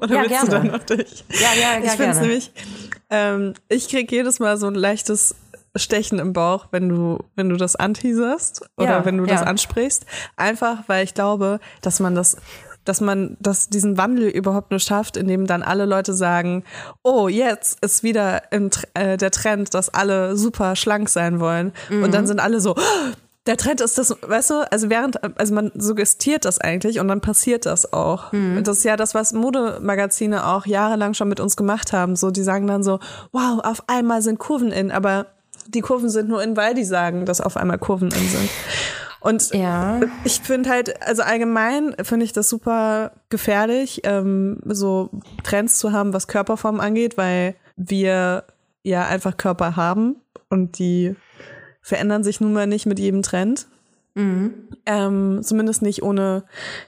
[0.00, 0.46] Oder Ja, willst gerne.
[0.48, 1.24] du dann noch dich?
[1.30, 2.52] Ja, ja, ja, ich finde es nämlich,
[3.10, 5.34] ähm, ich krieg jedes Mal so ein leichtes
[5.76, 9.46] Stechen im Bauch, wenn du, wenn du das anteaserst oder Ja, wenn du das ja.
[9.46, 10.04] ansprichst.
[10.36, 12.36] Einfach, weil ich glaube, dass man das
[12.86, 16.64] dass man das, diesen Wandel überhaupt nur schafft, indem dann alle Leute sagen,
[17.02, 21.72] oh, jetzt ist wieder im, äh, der Trend, dass alle super schlank sein wollen.
[21.90, 22.10] Und Mhm.
[22.10, 22.80] dann sind alle so, "Oh,
[23.50, 27.20] der Trend ist das, weißt du, also während, also man suggestiert das eigentlich und dann
[27.20, 28.30] passiert das auch.
[28.30, 28.62] Mhm.
[28.62, 32.14] Das ist ja das, was Modemagazine auch jahrelang schon mit uns gemacht haben.
[32.14, 33.00] So, die sagen dann so,
[33.32, 35.26] wow, auf einmal sind Kurven in, aber
[35.66, 38.48] die Kurven sind nur in, weil die sagen, dass auf einmal Kurven in sind.
[39.18, 40.00] Und Ja.
[40.22, 45.10] ich finde halt, also allgemein finde ich das super gefährlich, ähm, so
[45.42, 48.44] Trends zu haben, was Körperform angeht, weil wir
[48.84, 50.20] ja einfach Körper haben
[50.50, 51.16] und die
[51.80, 53.68] verändern sich nun mal nicht mit jedem Trend.
[54.86, 56.44] Ähm, zumindest nicht ohne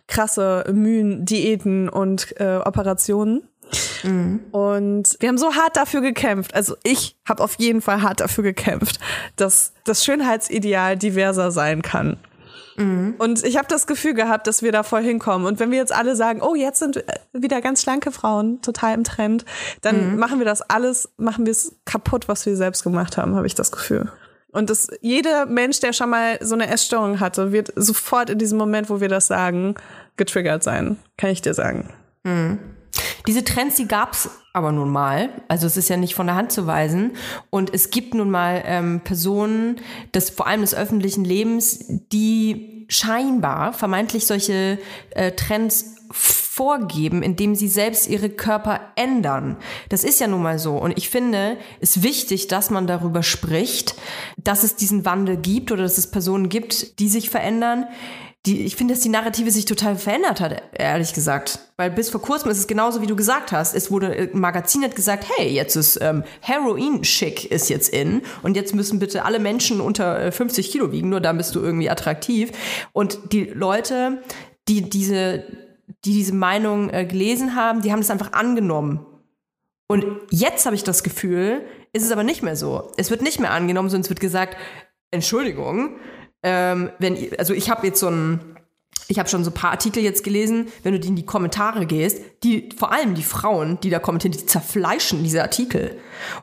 [0.08, 3.42] krasse Mühen, Diäten und äh, Operationen.
[4.50, 6.54] Und wir haben so hart dafür gekämpft.
[6.54, 8.98] Also ich habe auf jeden Fall hart dafür gekämpft,
[9.36, 12.18] dass das Schönheitsideal diverser sein kann.
[13.18, 15.46] Und ich habe das Gefühl gehabt, dass wir da voll hinkommen.
[15.46, 18.94] Und wenn wir jetzt alle sagen, oh, jetzt sind äh, wieder ganz schlanke Frauen total
[18.94, 19.44] im Trend,
[19.82, 23.46] dann machen wir das alles, machen wir es kaputt, was wir selbst gemacht haben, habe
[23.46, 24.10] ich das Gefühl.
[24.52, 28.58] Und das, jeder Mensch, der schon mal so eine Essstörung hatte, wird sofort in diesem
[28.58, 29.74] Moment, wo wir das sagen,
[30.16, 30.98] getriggert sein.
[31.16, 31.88] Kann ich dir sagen.
[33.26, 35.30] Diese Trends, die gab's aber nun mal.
[35.48, 37.12] Also es ist ja nicht von der Hand zu weisen.
[37.48, 39.80] Und es gibt nun mal ähm, Personen,
[40.14, 44.78] des, vor allem des öffentlichen Lebens, die scheinbar vermeintlich solche
[45.10, 49.56] äh, Trends vorgeben, indem sie selbst ihre Körper ändern.
[49.88, 50.76] Das ist ja nun mal so.
[50.76, 53.94] Und ich finde, es wichtig, dass man darüber spricht,
[54.36, 57.86] dass es diesen Wandel gibt oder dass es Personen gibt, die sich verändern.
[58.44, 61.60] Die, ich finde, dass die Narrative sich total verändert hat, ehrlich gesagt.
[61.76, 63.72] Weil bis vor kurzem ist es genauso, wie du gesagt hast.
[63.72, 68.56] Es wurde, ein Magazin hat gesagt, hey, jetzt ist ähm, Heroin-Schick ist jetzt in und
[68.56, 71.88] jetzt müssen bitte alle Menschen unter äh, 50 Kilo wiegen, nur dann bist du irgendwie
[71.88, 72.50] attraktiv.
[72.92, 74.22] Und die Leute,
[74.68, 75.44] die diese,
[76.04, 79.06] die diese Meinung äh, gelesen haben, die haben das einfach angenommen.
[79.88, 82.92] Und jetzt habe ich das Gefühl, ist es aber nicht mehr so.
[82.96, 84.56] Es wird nicht mehr angenommen, sondern es wird gesagt,
[85.10, 85.96] Entschuldigung,
[86.42, 88.52] ähm, wenn also ich habe jetzt so ein
[89.08, 91.86] ich habe schon so ein paar Artikel jetzt gelesen, wenn du die in die Kommentare
[91.86, 95.98] gehst, die vor allem die Frauen, die da kommentieren, die zerfleischen diese Artikel.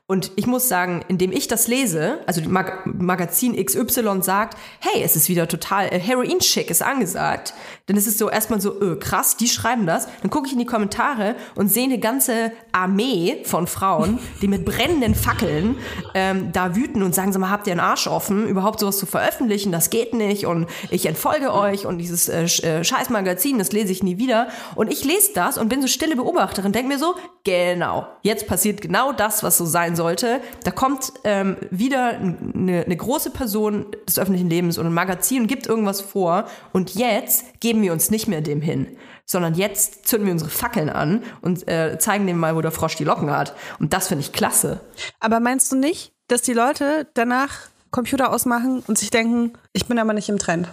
[0.08, 5.16] Und ich muss sagen, indem ich das lese, also Mag Magazin XY sagt, hey, es
[5.16, 7.54] ist wieder total äh, Heroin-Schick ist angesagt,
[7.90, 10.08] dann ist es so erstmal so, öh, krass, die schreiben das.
[10.22, 14.64] Dann gucke ich in die Kommentare und sehe eine ganze Armee von Frauen, die mit
[14.64, 15.76] brennenden Fackeln
[16.14, 19.08] ähm, da wüten und sagen, sag mal, habt ihr einen Arsch offen, überhaupt sowas zu
[19.08, 19.72] veröffentlichen?
[19.72, 23.92] Das geht nicht und ich entfolge euch und dieses äh, äh, scheiß Magazin, das lese
[23.92, 24.50] ich nie wieder.
[24.76, 28.82] Und ich lese das und bin so stille Beobachterin, denke mir so, genau, jetzt passiert
[28.82, 30.42] genau das, was so sein sollte.
[30.64, 35.48] Da kommt ähm, wieder eine, eine große Person des öffentlichen Lebens und ein Magazin und
[35.48, 38.98] gibt irgendwas vor und jetzt geben wir uns nicht mehr dem hin
[39.30, 42.96] sondern jetzt zünden wir unsere Fackeln an und äh, zeigen dem mal, wo der Frosch
[42.96, 43.54] die Locken hat.
[43.80, 44.80] Und das finde ich klasse.
[45.20, 50.00] Aber meinst du nicht, dass die Leute danach Computer ausmachen und sich denken, ich bin
[50.00, 50.68] aber nicht im Trend?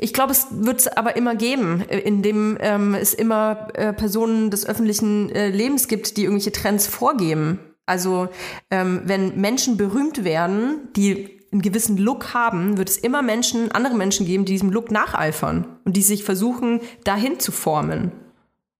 [0.00, 4.50] Ich glaube, es wird es aber immer geben, äh, indem ähm, es immer äh, Personen
[4.50, 7.60] des öffentlichen äh, Lebens gibt, die irgendwelche Trends vorgeben.
[7.84, 8.28] Also
[8.70, 13.94] ähm, wenn Menschen berühmt werden, die einen gewissen Look haben, wird es immer Menschen, andere
[13.94, 18.12] Menschen geben, die diesem Look nacheifern und die sich versuchen, dahin zu formen.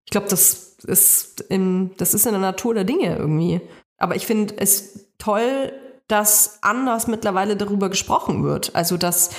[0.04, 3.60] Ich glaube, das ist, in, das ist in der Natur der Dinge irgendwie.
[3.98, 5.72] Aber ich finde es toll,
[6.06, 8.74] dass anders mittlerweile darüber gesprochen wird.
[8.74, 9.30] Also, dass,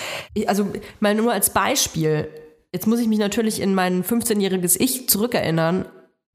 [0.45, 0.67] also
[0.99, 2.29] mal nur als Beispiel.
[2.71, 5.85] Jetzt muss ich mich natürlich in mein 15-jähriges Ich zurückerinnern.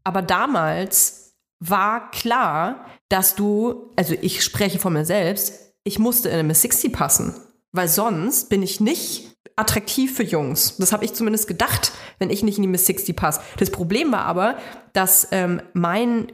[0.03, 6.35] Aber damals war klar, dass du, also ich spreche von mir selbst, ich musste in
[6.35, 7.35] eine Miss 60 passen.
[7.73, 10.77] Weil sonst bin ich nicht attraktiv für Jungs.
[10.79, 13.41] Das habe ich zumindest gedacht, wenn ich nicht in die Miss 60 passe.
[13.59, 14.57] Das Problem war aber,
[14.93, 16.33] dass ähm, mein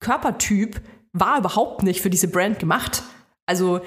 [0.00, 0.80] Körpertyp
[1.12, 3.02] war überhaupt nicht für diese Brand gemacht.
[3.46, 3.80] Also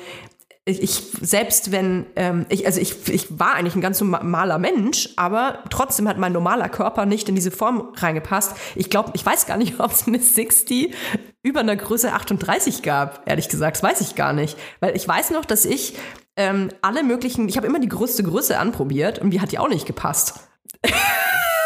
[0.65, 5.63] ich, selbst wenn, ähm, ich, also ich, ich war eigentlich ein ganz normaler Mensch, aber
[5.69, 8.53] trotzdem hat mein normaler Körper nicht in diese Form reingepasst.
[8.75, 10.93] Ich glaube, ich weiß gar nicht, ob es Miss 60
[11.41, 13.77] über einer Größe 38 gab, ehrlich gesagt.
[13.77, 14.57] Das weiß ich gar nicht.
[14.79, 15.95] Weil ich weiß noch, dass ich
[16.35, 19.69] ähm, alle möglichen, ich habe immer die größte Größe anprobiert und die hat die auch
[19.69, 20.35] nicht gepasst.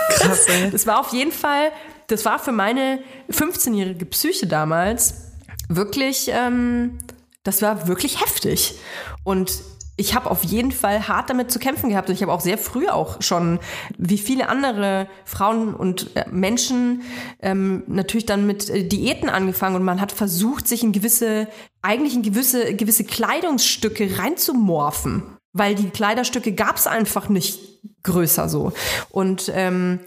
[0.10, 0.72] Krass, ey.
[0.72, 1.72] Das war auf jeden Fall,
[2.08, 5.32] das war für meine 15-jährige Psyche damals
[5.70, 6.98] wirklich, ähm,
[7.44, 8.80] das war wirklich heftig.
[9.24, 9.52] Und
[9.96, 12.10] ich habe auf jeden Fall hart damit zu kämpfen gehabt.
[12.10, 13.60] Und ich habe auch sehr früh auch schon,
[13.98, 17.04] wie viele andere Frauen und äh, Menschen,
[17.42, 21.48] ähm, natürlich dann mit äh, Diäten angefangen und man hat versucht, sich in gewisse,
[21.82, 25.24] eigentlich in gewisse, gewisse Kleidungsstücke reinzumorphen.
[25.56, 27.60] Weil die Kleiderstücke gab es einfach nicht
[28.02, 28.74] größer so.
[29.10, 30.00] Und ähm,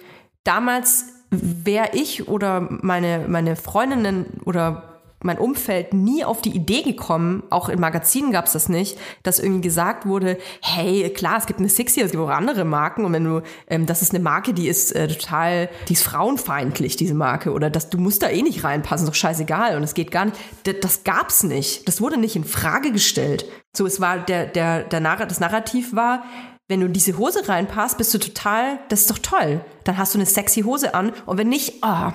[0.43, 7.43] damals wäre ich oder meine, meine Freundinnen oder mein Umfeld nie auf die Idee gekommen,
[7.51, 11.59] auch in Magazinen gab es das nicht, dass irgendwie gesagt wurde, hey, klar, es gibt
[11.59, 14.53] eine Sixty, es gibt auch andere Marken und wenn du, ähm, das ist eine Marke,
[14.53, 18.43] die ist äh, total, die ist frauenfeindlich, diese Marke, oder dass du musst da eh
[18.43, 20.37] nicht reinpassen, ist doch scheißegal und es geht gar nicht.
[20.65, 21.89] Das, das gab's nicht.
[21.89, 23.47] Das wurde nicht in Frage gestellt.
[23.75, 26.25] So, es war der, der, der Narr das Narrativ war,
[26.69, 29.65] wenn du in diese Hose reinpasst, bist du total, das ist doch toll.
[29.85, 32.13] Dann hast du eine sexy Hose an und wenn nicht, ah, oh,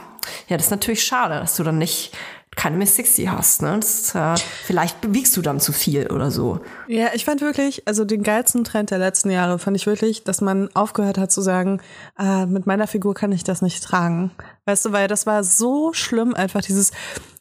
[0.47, 2.12] ja, das ist natürlich schade, dass du dann nicht
[2.56, 3.62] keine Miss 60 hast.
[3.62, 3.78] Ne?
[3.80, 4.36] Das, äh,
[4.66, 6.60] vielleicht bewegst du dann zu viel oder so.
[6.88, 10.41] Ja, ich fand wirklich, also den geilsten Trend der letzten Jahre fand ich wirklich, dass
[10.41, 11.82] man aufgehört hat zu sagen,
[12.20, 14.32] äh, mit meiner Figur kann ich das nicht tragen.
[14.66, 16.91] Weißt du, weil das war so schlimm, einfach dieses,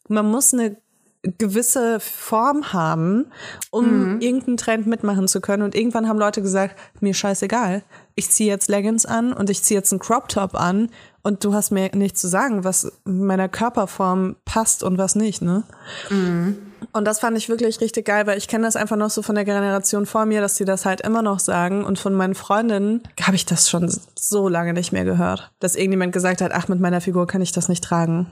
[0.09, 0.77] man muss eine
[1.23, 3.27] gewisse Form haben,
[3.71, 4.21] um mhm.
[4.21, 5.63] irgendeinen Trend mitmachen zu können.
[5.63, 7.83] Und irgendwann haben Leute gesagt, mir scheißegal.
[8.15, 10.89] Ich ziehe jetzt Leggings an und ich ziehe jetzt einen Crop Top an
[11.23, 15.65] und du hast mir nichts zu sagen, was meiner Körperform passt und was nicht, ne?
[16.09, 16.59] Mhm.
[16.93, 19.35] Und das fand ich wirklich richtig geil, weil ich kenne das einfach noch so von
[19.35, 21.85] der Generation vor mir, dass die das halt immer noch sagen.
[21.85, 26.13] Und von meinen Freundinnen habe ich das schon so lange nicht mehr gehört, dass irgendjemand
[26.13, 28.31] gesagt hat, ach, mit meiner Figur kann ich das nicht tragen.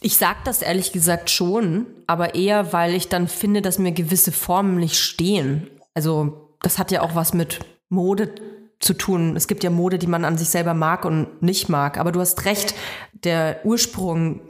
[0.00, 4.32] Ich sag das ehrlich gesagt schon, aber eher, weil ich dann finde, dass mir gewisse
[4.32, 5.68] Formen nicht stehen.
[5.94, 8.34] Also das hat ja auch was mit Mode
[8.82, 9.36] zu tun.
[9.36, 11.98] Es gibt ja Mode, die man an sich selber mag und nicht mag.
[11.98, 12.74] Aber du hast recht,
[13.12, 14.40] der Ursprung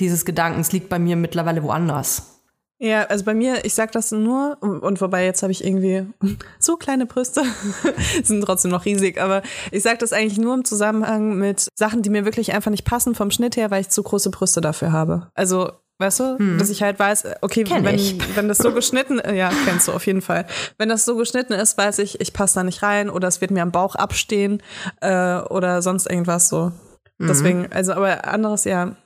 [0.00, 2.32] dieses Gedankens liegt bei mir mittlerweile woanders.
[2.78, 6.04] Ja, also bei mir, ich sag das nur, und wobei jetzt habe ich irgendwie
[6.58, 7.44] so kleine Brüste,
[8.24, 12.10] sind trotzdem noch riesig, aber ich sag das eigentlich nur im Zusammenhang mit Sachen, die
[12.10, 15.30] mir wirklich einfach nicht passen vom Schnitt her, weil ich zu große Brüste dafür habe.
[15.34, 15.70] Also
[16.02, 16.58] Weißt du, hm.
[16.58, 17.84] dass ich halt weiß, okay, wenn,
[18.34, 20.46] wenn das so geschnitten, ja, kennst du auf jeden Fall.
[20.78, 23.52] Wenn das so geschnitten ist, weiß ich, ich passe da nicht rein oder es wird
[23.52, 24.60] mir am Bauch abstehen
[25.00, 26.72] äh, oder sonst irgendwas so.
[27.18, 27.26] Mhm.
[27.28, 28.96] Deswegen, also aber anderes, ja.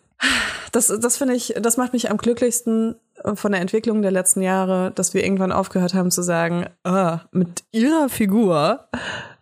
[0.72, 2.96] Das, das finde ich, das macht mich am glücklichsten
[3.34, 7.64] von der Entwicklung der letzten Jahre, dass wir irgendwann aufgehört haben zu sagen, ah, mit
[7.72, 8.88] ihrer Figur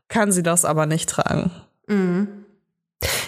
[0.09, 1.53] kann sie das aber nicht tragen.
[1.87, 2.44] Mhm.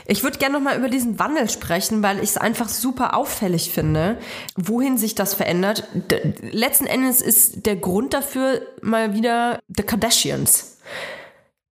[0.07, 3.71] Ich würde gerne noch mal über diesen Wandel sprechen, weil ich es einfach super auffällig
[3.71, 4.19] finde,
[4.57, 5.89] wohin sich das verändert.
[5.95, 10.79] D letzten Endes ist der Grund dafür mal wieder The Kardashians.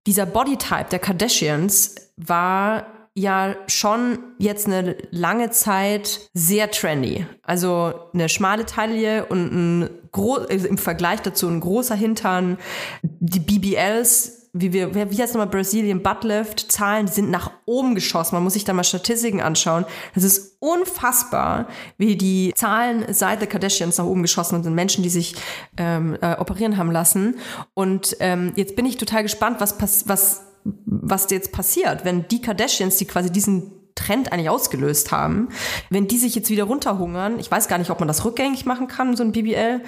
[0.08, 2.86] Dieser Bodytype der Kardashians war
[3.16, 7.26] ja schon jetzt eine lange Zeit sehr trendy.
[7.42, 12.58] Also eine schmale Taille und ein also im Vergleich dazu ein großer Hintern.
[13.02, 18.36] Die BBLs wie wir, wie heißt nochmal Brazilian Buttlift, Zahlen sind nach oben geschossen.
[18.36, 19.86] Man muss sich da mal Statistiken anschauen.
[20.16, 24.74] Es ist unfassbar, wie die Zahlen seit The Kardashians nach oben geschossen sind.
[24.74, 25.36] Menschen, die sich
[25.76, 27.36] ähm, äh, operieren haben lassen.
[27.74, 29.76] Und ähm, jetzt bin ich total gespannt, was,
[30.08, 35.50] was, was jetzt passiert, wenn die Kardashians, die quasi diesen Trend eigentlich ausgelöst haben,
[35.90, 37.40] wenn die sich jetzt wieder runterhungern.
[37.40, 39.82] Ich weiß gar nicht, ob man das rückgängig machen kann, so ein BBL.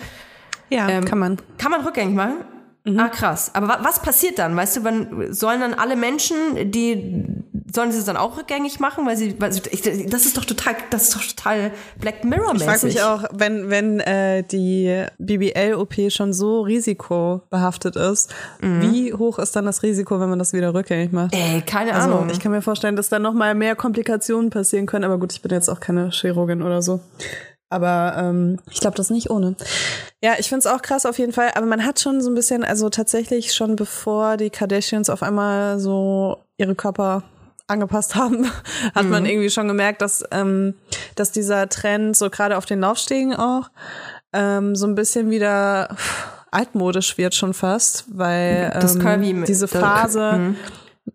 [0.69, 1.37] Ja, ähm, kann man.
[1.57, 2.43] Kann man rückgängig machen?
[2.87, 2.99] Mhm.
[2.99, 3.51] Ah, krass.
[3.53, 4.55] Aber wa was passiert dann?
[4.55, 7.25] Weißt du, wann sollen dann alle Menschen, die
[7.73, 10.45] sollen sie es dann auch rückgängig machen, weil sie, weil sie ich, das ist doch
[10.45, 12.65] total, das ist doch total Black Mirror mäßig.
[12.65, 18.81] Ich frage mich auch, wenn wenn äh, die BBL OP schon so risikobehaftet ist, mhm.
[18.81, 21.35] wie hoch ist dann das Risiko, wenn man das wieder rückgängig macht?
[21.35, 22.29] Ey, keine also, Ahnung.
[22.31, 25.41] Ich kann mir vorstellen, dass da noch mal mehr Komplikationen passieren können, aber gut, ich
[25.41, 27.01] bin jetzt auch keine Chirurgin oder so.
[27.69, 29.55] Aber ähm, ich glaube, das ist nicht ohne.
[30.23, 31.51] Ja, ich finde es auch krass auf jeden Fall.
[31.55, 35.79] Aber man hat schon so ein bisschen, also tatsächlich schon bevor die Kardashians auf einmal
[35.79, 37.23] so ihre Körper
[37.67, 38.49] angepasst haben,
[38.95, 40.75] hat man irgendwie schon gemerkt, dass, ähm,
[41.15, 43.69] dass dieser Trend so gerade auf den Laufstegen auch
[44.31, 45.95] ähm, so ein bisschen wieder
[46.51, 50.55] altmodisch wird schon fast, weil Das ähm, diese Phase, Mhm.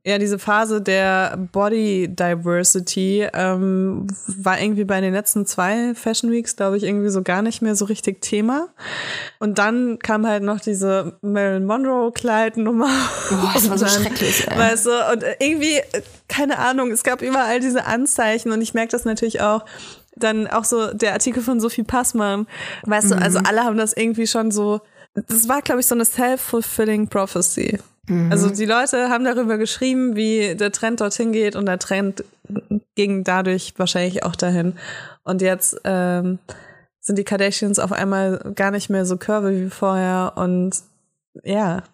[0.04, 6.56] Ja, diese Phase der Body Diversity ähm, war irgendwie bei den letzten zwei Fashion Weeks,
[6.56, 8.68] glaube ich, irgendwie so gar nicht mehr so richtig Thema.
[9.38, 12.90] Und dann kam halt noch diese Marilyn Monroe Kleidnummer.
[13.30, 14.58] Boah, das war so dann, schrecklich, ey.
[14.58, 15.80] Weißt du, und irgendwie,
[16.26, 19.64] keine Ahnung, es gab überall diese Anzeichen und ich merke das natürlich auch.
[20.16, 22.48] Dann auch so der Artikel von Sophie Passmann.
[22.86, 24.80] Weißt du, also alle haben das irgendwie schon so,
[25.14, 27.78] das war, glaube ich, so eine self-fulfilling prophecy.
[28.08, 32.24] Also die Leute haben darüber geschrieben, wie der Trend dorthin geht und der Trend
[32.96, 34.74] ging dadurch wahrscheinlich auch dahin.
[35.22, 36.40] Und jetzt ähm,
[37.00, 40.82] sind die Kardashians auf einmal gar nicht mehr so curvy wie vorher und
[41.44, 41.84] ja,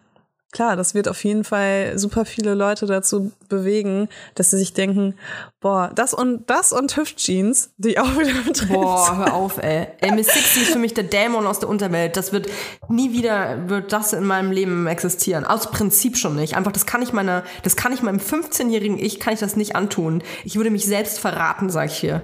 [0.52, 5.14] klar, das wird auf jeden Fall super viele Leute dazu bewegen, dass sie sich denken,
[5.60, 9.88] boah, das und das und Hüftjeans, die auch wieder Trend Boah, hör auf, ey.
[10.00, 12.16] ey Miss Sixty ist für mich der Dämon aus der Unterwelt.
[12.16, 12.48] Das wird
[12.88, 15.44] nie wieder, wird das in meinem Leben existieren.
[15.44, 16.56] Aus Prinzip schon nicht.
[16.56, 19.76] Einfach, das kann ich meiner, das kann ich meinem 15-jährigen Ich, kann ich das nicht
[19.76, 20.22] antun.
[20.44, 22.22] Ich würde mich selbst verraten, sag ich hier.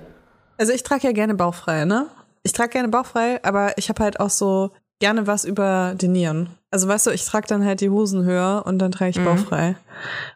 [0.56, 2.06] Also ich trage ja gerne bauchfrei, ne?
[2.42, 4.70] Ich trage gerne bauchfrei, aber ich habe halt auch so
[5.04, 6.48] gerne was über die Nieren.
[6.70, 9.76] Also weißt du, ich trage dann halt die Hosen höher und dann trage ich bauchfrei.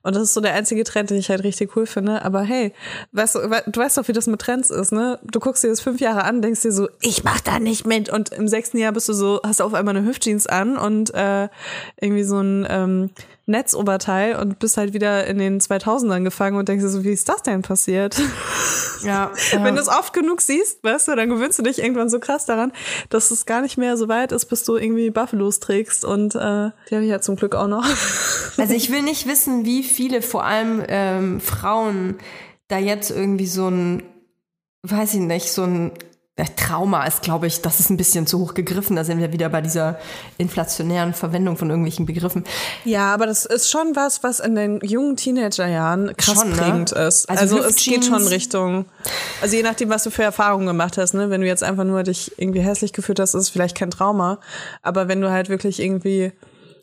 [0.03, 2.23] Und das ist so der einzige Trend, den ich halt richtig cool finde.
[2.23, 2.73] Aber hey,
[3.13, 5.19] weißt du, we- du weißt doch, wie das mit Trends ist, ne?
[5.25, 8.09] Du guckst dir das fünf Jahre an, denkst dir so, ich mach da nicht mit.
[8.11, 11.13] Und im sechsten Jahr bist du so, hast du auf einmal eine Hüftjeans an und
[11.15, 11.49] äh,
[12.01, 13.11] irgendwie so ein ähm,
[13.49, 17.29] Netzoberteil und bist halt wieder in den 2000ern gefangen und denkst dir so, wie ist
[17.29, 18.21] das denn passiert?
[19.03, 19.33] Ja.
[19.53, 22.47] Wenn du es oft genug siehst, weißt du, dann gewöhnst du dich irgendwann so krass
[22.47, 22.73] daran,
[23.09, 26.05] dass es gar nicht mehr so weit ist, bis du irgendwie Buffalos trägst.
[26.05, 27.87] Und äh, die habe ich ja zum Glück auch noch.
[28.57, 32.17] Also ich will nicht wissen, wie viele vor allem ähm, Frauen
[32.67, 34.03] da jetzt irgendwie so ein,
[34.83, 35.93] weiß ich nicht, so ein
[36.45, 38.97] Trauma ist, glaube ich, das ist ein bisschen zu hoch gegriffen.
[38.97, 39.99] Da sind wir wieder bei dieser
[40.37, 42.45] inflationären Verwendung von irgendwelchen Begriffen.
[42.85, 46.57] Ja, aber das ist schon was, was in den jungen Teenagerjahren krass Schon, ne?
[46.57, 47.29] prägend ist.
[47.29, 48.85] Also Also, es geht schon Richtung,
[49.43, 51.31] also je nachdem, was du für Erfahrungen gemacht hast, ne?
[51.31, 54.39] Wenn du jetzt einfach nur dich irgendwie hässlich gefühlt hast, ist es vielleicht kein Trauma.
[54.83, 56.33] Aber wenn du halt wirklich irgendwie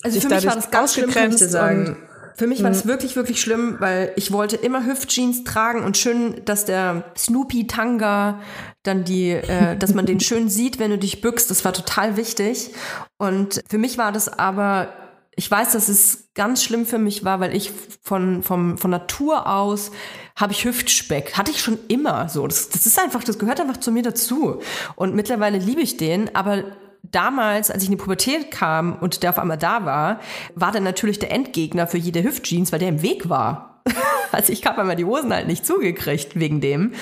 [0.04, 1.98] Also dich für mich war das ganz schlimm, kann ich dir sagen.
[2.36, 6.42] Für mich war das wirklich, wirklich schlimm, weil ich wollte immer Hüftjeans tragen und schön,
[6.44, 8.42] dass der Snoopy Tanga
[8.84, 11.50] dann die, äh, dass man den schön sieht, wenn du dich bückst.
[11.50, 12.72] Das war total wichtig.
[13.18, 14.90] Und für mich war das aber,
[15.38, 17.72] ich weiß, dass es ganz schlimm für mich war, weil ich
[18.04, 19.92] von, vom, von Natur aus
[20.36, 21.38] habe ich Hüftspeck.
[21.38, 22.46] Hatte ich schon immer so.
[22.46, 24.60] Das, das ist einfach, das gehört einfach zu mir dazu.
[24.98, 26.66] Und mittlerweile liebe ich den, aber
[27.12, 30.20] damals, als ich in die Pubertät kam und der auf einmal da war,
[30.56, 33.82] war der natürlich der Endgegner für jede Hüftjeans, weil der im Weg war.
[34.32, 36.94] also ich habe einmal die Hosen halt nicht zugekriegt wegen dem.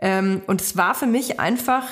[0.00, 1.84] Ähm, und es war für mich einfach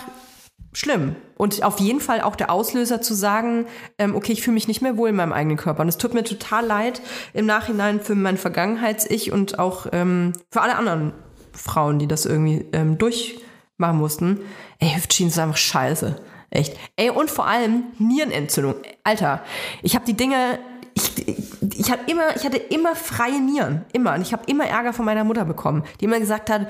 [0.72, 1.16] schlimm.
[1.36, 3.66] Und auf jeden Fall auch der Auslöser zu sagen,
[3.98, 5.82] ähm, okay, ich fühle mich nicht mehr wohl in meinem eigenen Körper.
[5.82, 7.00] Und es tut mir total leid
[7.32, 11.12] im Nachhinein für mein Vergangenheits-Ich und auch ähm, für alle anderen
[11.52, 12.66] Frauen, die das irgendwie
[12.98, 14.40] durchmachen mussten.
[14.78, 16.20] Ey, Hüftjeans ist einfach scheiße.
[16.50, 16.76] Echt.
[16.96, 18.74] Ey, und vor allem Nierenentzündung.
[19.04, 19.42] Alter,
[19.82, 20.58] ich habe die Dinge,
[20.94, 21.28] ich,
[21.76, 23.84] ich, hab immer, ich hatte immer freie Nieren.
[23.92, 24.14] Immer.
[24.14, 26.68] Und ich habe immer Ärger von meiner Mutter bekommen, die immer gesagt hat,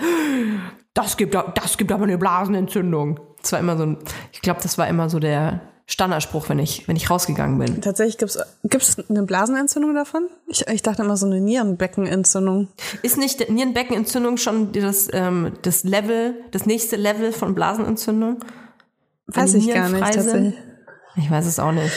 [0.94, 3.20] das gibt, das gibt aber eine Blasenentzündung.
[3.40, 3.98] Das war immer so ein,
[4.32, 7.80] ich glaube, das war immer so der Standardspruch, wenn ich, wenn ich rausgegangen bin.
[7.80, 10.26] tatsächlich gibt's gibt's eine Blasenentzündung davon?
[10.48, 12.68] Ich, ich dachte immer so eine Nierenbeckenentzündung.
[13.02, 18.38] Ist nicht Nierenbeckenentzündung schon das, ähm, das Level, das nächste Level von Blasenentzündung?
[19.26, 20.54] Weiß ich gar nicht sind?
[21.16, 21.92] Ich weiß es auch nicht.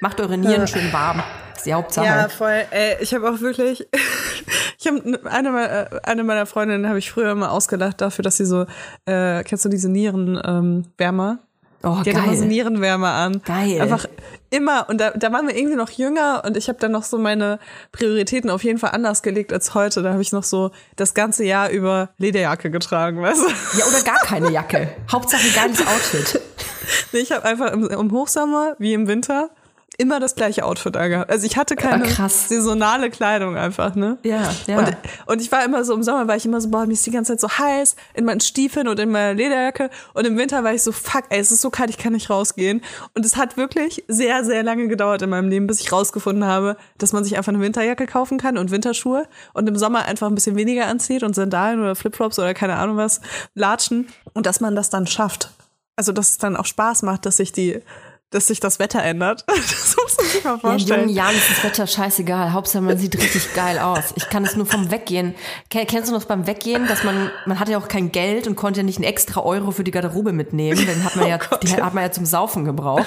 [0.00, 1.22] Macht eure Nieren schön warm.
[1.56, 2.06] ist die Hauptsache.
[2.06, 2.62] Ja, voll.
[2.70, 3.86] Ey, ich habe auch wirklich,
[4.78, 8.46] ich habe eine, meiner- eine meiner Freundinnen habe ich früher immer ausgelacht dafür, dass sie
[8.46, 8.64] so,
[9.04, 10.58] äh, kennst du diese Nierenwärmer?
[10.58, 11.38] Ähm, Wärmer?
[11.82, 12.48] Oh, Die hat immer so geil.
[12.48, 13.42] Nierenwärmer an.
[13.44, 13.80] Geil.
[13.80, 14.06] Einfach
[14.50, 14.88] immer.
[14.88, 17.58] Und da, da waren wir irgendwie noch jünger und ich habe dann noch so meine
[17.92, 20.02] Prioritäten auf jeden Fall anders gelegt als heute.
[20.02, 23.78] Da habe ich noch so das ganze Jahr über Lederjacke getragen, weißt du?
[23.78, 24.88] Ja, oder gar keine Jacke.
[25.10, 26.40] Hauptsache geiles Outfit.
[27.12, 29.50] Nee, ich habe einfach im, im Hochsommer wie im Winter
[30.00, 31.30] immer das gleiche Outfit angehabt.
[31.30, 32.48] Also ich hatte keine Ah, krass.
[32.48, 34.16] saisonale Kleidung einfach, ne?
[34.24, 34.78] Ja, ja.
[34.78, 34.96] Und,
[35.26, 37.10] und ich war immer so, im Sommer war ich immer so, boah, mir ist die
[37.10, 39.90] ganze Zeit so heiß in meinen Stiefeln und in meiner Lederjacke.
[40.14, 42.30] Und im Winter war ich so, fuck, ey, es ist so kalt, ich kann nicht
[42.30, 42.80] rausgehen.
[43.14, 46.76] Und es hat wirklich sehr, sehr lange gedauert in meinem Leben, bis ich rausgefunden habe,
[46.98, 50.34] dass man sich einfach eine Winterjacke kaufen kann und Winterschuhe und im Sommer einfach ein
[50.34, 53.20] bisschen weniger anzieht und Sandalen oder Flipflops oder keine Ahnung was,
[53.54, 54.08] Latschen.
[54.32, 55.50] Und dass man das dann schafft.
[55.96, 57.82] Also, dass es dann auch Spaß macht, dass sich die
[58.30, 59.44] dass sich das Wetter ändert.
[59.54, 61.00] Das muss man sich mal Ja, in vorstellen.
[61.02, 62.52] jungen Jahren ist das Wetter scheißegal.
[62.52, 64.12] Hauptsache, man sieht richtig geil aus.
[64.16, 65.34] Ich kann es nur vom Weggehen.
[65.68, 68.56] Ken- Kennst du das beim Weggehen, dass man, man hatte ja auch kein Geld und
[68.56, 70.78] konnte ja nicht einen extra Euro für die Garderobe mitnehmen.
[70.86, 73.06] Den hat man ja, Oh die hat man ja zum Saufen gebraucht.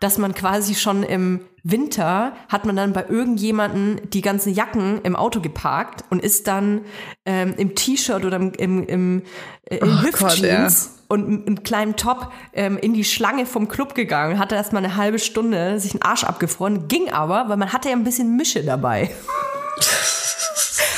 [0.00, 5.16] Dass man quasi schon im Winter hat man dann bei irgendjemanden die ganzen Jacken im
[5.16, 6.82] Auto geparkt und ist dann
[7.24, 9.22] ähm, im T-Shirt oder im, im, im
[9.64, 13.68] äh, in Oh Gott, Hüftjeans und m- einem kleinen Top ähm, in die Schlange vom
[13.68, 17.56] Club gegangen, hatte erst mal eine halbe Stunde sich einen Arsch abgefroren, ging aber, weil
[17.56, 19.10] man hatte ja ein bisschen Mische dabei.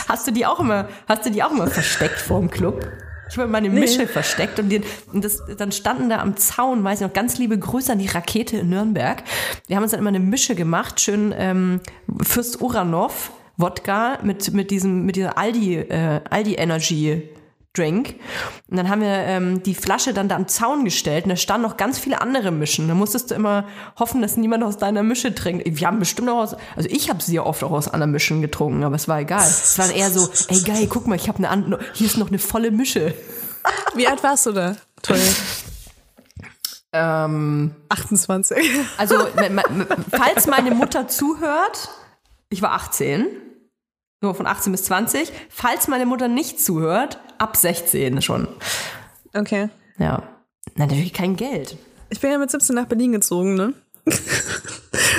[0.08, 2.86] hast du die auch immer, hast du die auch immer versteckt vor dem Club?
[3.30, 4.80] Ich habe meine Mische versteckt und, die,
[5.12, 8.06] und das, dann standen da am Zaun, weiß ich noch, ganz liebe Grüße an die
[8.06, 9.22] Rakete in Nürnberg.
[9.66, 11.80] Wir haben uns dann immer eine Mische gemacht, schön ähm,
[12.22, 17.28] Fürst Uranov, Wodka mit, mit diesem, mit dieser Aldi, äh, Aldi Energy
[17.78, 18.16] Drink.
[18.68, 21.66] Und dann haben wir ähm, die Flasche dann da am Zaun gestellt und da standen
[21.66, 22.88] noch ganz viele andere Mischen.
[22.88, 23.64] Da musstest du immer
[23.98, 25.64] hoffen, dass niemand aus deiner Mische trinkt.
[25.66, 28.84] Wir haben bestimmt auch aus, also ich habe sehr oft auch aus anderen Mischen getrunken,
[28.84, 29.46] aber es war egal.
[29.46, 32.28] Es war eher so, ey geil, guck mal, ich habe eine andere, hier ist noch
[32.28, 33.14] eine volle Mische.
[33.94, 34.76] Wie alt warst du da?
[35.02, 35.20] Toll.
[36.92, 38.56] Ähm, 28.
[38.96, 39.16] also,
[40.10, 41.90] falls meine Mutter zuhört,
[42.48, 43.26] ich war 18,
[44.20, 45.32] so von 18 bis 20.
[45.48, 48.48] Falls meine Mutter nicht zuhört, ab 16 schon.
[49.34, 49.68] Okay.
[49.98, 50.22] Ja.
[50.74, 51.76] Na, natürlich kein Geld.
[52.10, 53.74] Ich bin ja mit 17 nach Berlin gezogen, ne?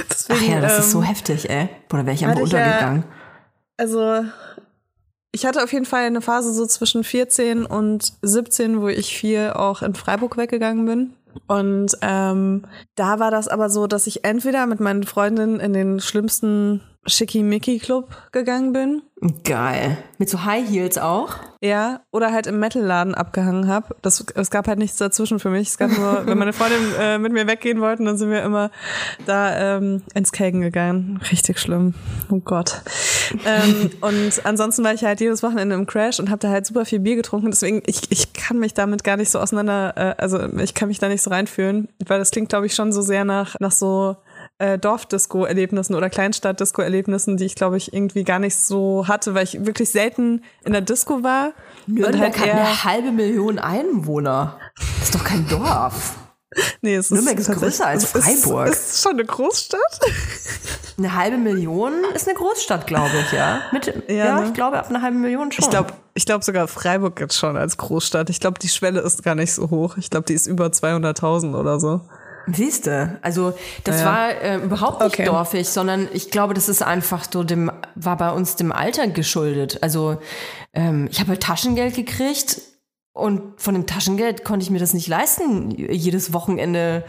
[0.09, 1.69] Deswegen, Ach ja, das ist ähm, so heftig, ey.
[1.91, 3.03] Oder wäre ich einfach hatte ich ja- untergegangen.
[3.77, 4.25] Also,
[5.31, 9.51] ich hatte auf jeden Fall eine Phase so zwischen 14 und 17, wo ich viel
[9.51, 11.13] auch in Freiburg weggegangen bin.
[11.47, 15.99] Und ähm, da war das aber so, dass ich entweder mit meinen Freundinnen in den
[15.99, 19.01] schlimmsten Schickimicki-Club gegangen bin.
[19.43, 19.97] Geil.
[20.17, 21.35] Mit so High Heels auch?
[21.61, 23.93] Ja, oder halt im Metalladen abgehangen habe.
[24.01, 25.67] Das Es gab halt nichts dazwischen für mich.
[25.67, 28.71] Es gab nur, wenn meine Freundin äh, mit mir weggehen wollten, dann sind wir immer
[29.25, 31.19] da ähm, ins Kelgen gegangen.
[31.29, 31.95] Richtig schlimm.
[32.31, 32.81] Oh Gott.
[33.45, 36.85] ähm, und ansonsten war ich halt jedes Wochenende im Crash und habe da halt super
[36.85, 37.51] viel Bier getrunken.
[37.51, 40.99] Deswegen, ich, ich kann mich damit gar nicht so auseinander, äh, also ich kann mich
[40.99, 44.15] da nicht so reinfühlen, weil das klingt, glaube ich, schon so sehr nach, nach so
[44.59, 49.65] äh, Dorfdisco-Erlebnissen oder Kleinstadt-Disco-Erlebnissen, die ich, glaube ich, irgendwie gar nicht so hatte, weil ich
[49.65, 51.53] wirklich selten in der Disco war.
[51.87, 54.57] Nürnberg halt hat eine halbe Million Einwohner.
[54.99, 56.13] Das ist doch kein Dorf.
[56.81, 58.11] Nee, es Nürnberg ist tatsächlich- größer als ist-
[58.43, 58.69] Freiburg.
[58.69, 59.99] Es ist schon eine Großstadt.
[60.97, 63.61] Eine halbe Million ist eine Großstadt, glaube ich, ja.
[63.71, 64.47] Mit, ja, Ja, ne?
[64.47, 65.63] ich glaube, ab einer halben Million schon.
[65.63, 68.29] Ich glaube ich glaub sogar Freiburg jetzt schon als Großstadt.
[68.31, 69.95] Ich glaube, die Schwelle ist gar nicht so hoch.
[69.97, 72.01] Ich glaube, die ist über 200.000 oder so.
[72.53, 74.05] Siehst du, also das Ja.
[74.05, 75.25] war äh, überhaupt nicht Okay.
[75.25, 79.79] dorfig, sondern ich glaube, das ist einfach so dem, war bei uns dem Alter geschuldet.
[79.81, 80.17] Also
[80.73, 82.61] ähm, ich habe halt Taschengeld gekriegt
[83.13, 87.03] und von dem Taschengeld konnte ich mir das nicht leisten, jedes Wochenende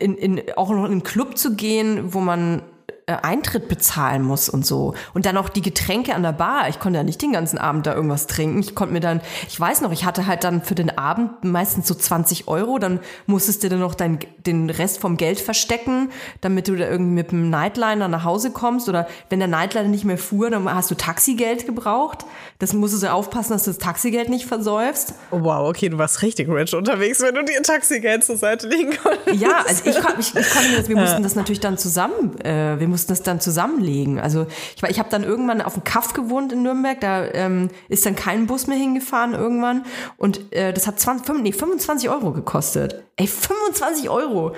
[0.00, 2.62] in, in, auch noch in einen Club zu gehen, wo man
[3.06, 4.94] äh, Eintritt bezahlen muss und so.
[5.12, 6.68] Und dann auch die Getränke an der Bar.
[6.68, 8.60] Ich konnte ja nicht den ganzen Abend da irgendwas trinken.
[8.60, 11.88] Ich konnte mir dann, ich weiß noch, ich hatte halt dann für den Abend meistens
[11.88, 12.78] so 20 Euro.
[12.78, 16.10] Dann musstest du dann noch dein, den Rest vom Geld verstecken,
[16.42, 18.88] damit du da irgendwie mit dem Nightliner nach Hause kommst.
[18.88, 22.24] Oder wenn der Nightliner nicht mehr fuhr, dann hast du Taxigeld gebraucht.
[22.60, 25.14] Das musstest du aufpassen, dass du das Taxigeld nicht versäufst.
[25.32, 28.92] Oh, wow, okay, du warst richtig rich unterwegs, wenn du dir Taxigeld zur Seite legen
[29.02, 29.40] konntest.
[29.40, 32.78] Ja, also ich, ich, ich konnte mir das, wir mussten das natürlich dann zusammen, äh,
[32.78, 34.20] wir mussten das dann zusammenlegen.
[34.20, 38.06] Also ich, ich habe dann irgendwann auf dem Kaff gewohnt in Nürnberg, da ähm, ist
[38.06, 39.84] dann kein Bus mehr hingefahren irgendwann
[40.16, 43.02] und äh, das hat 20, fünf- nee, 25 Euro gekostet.
[43.16, 44.54] Ey, 25 Euro!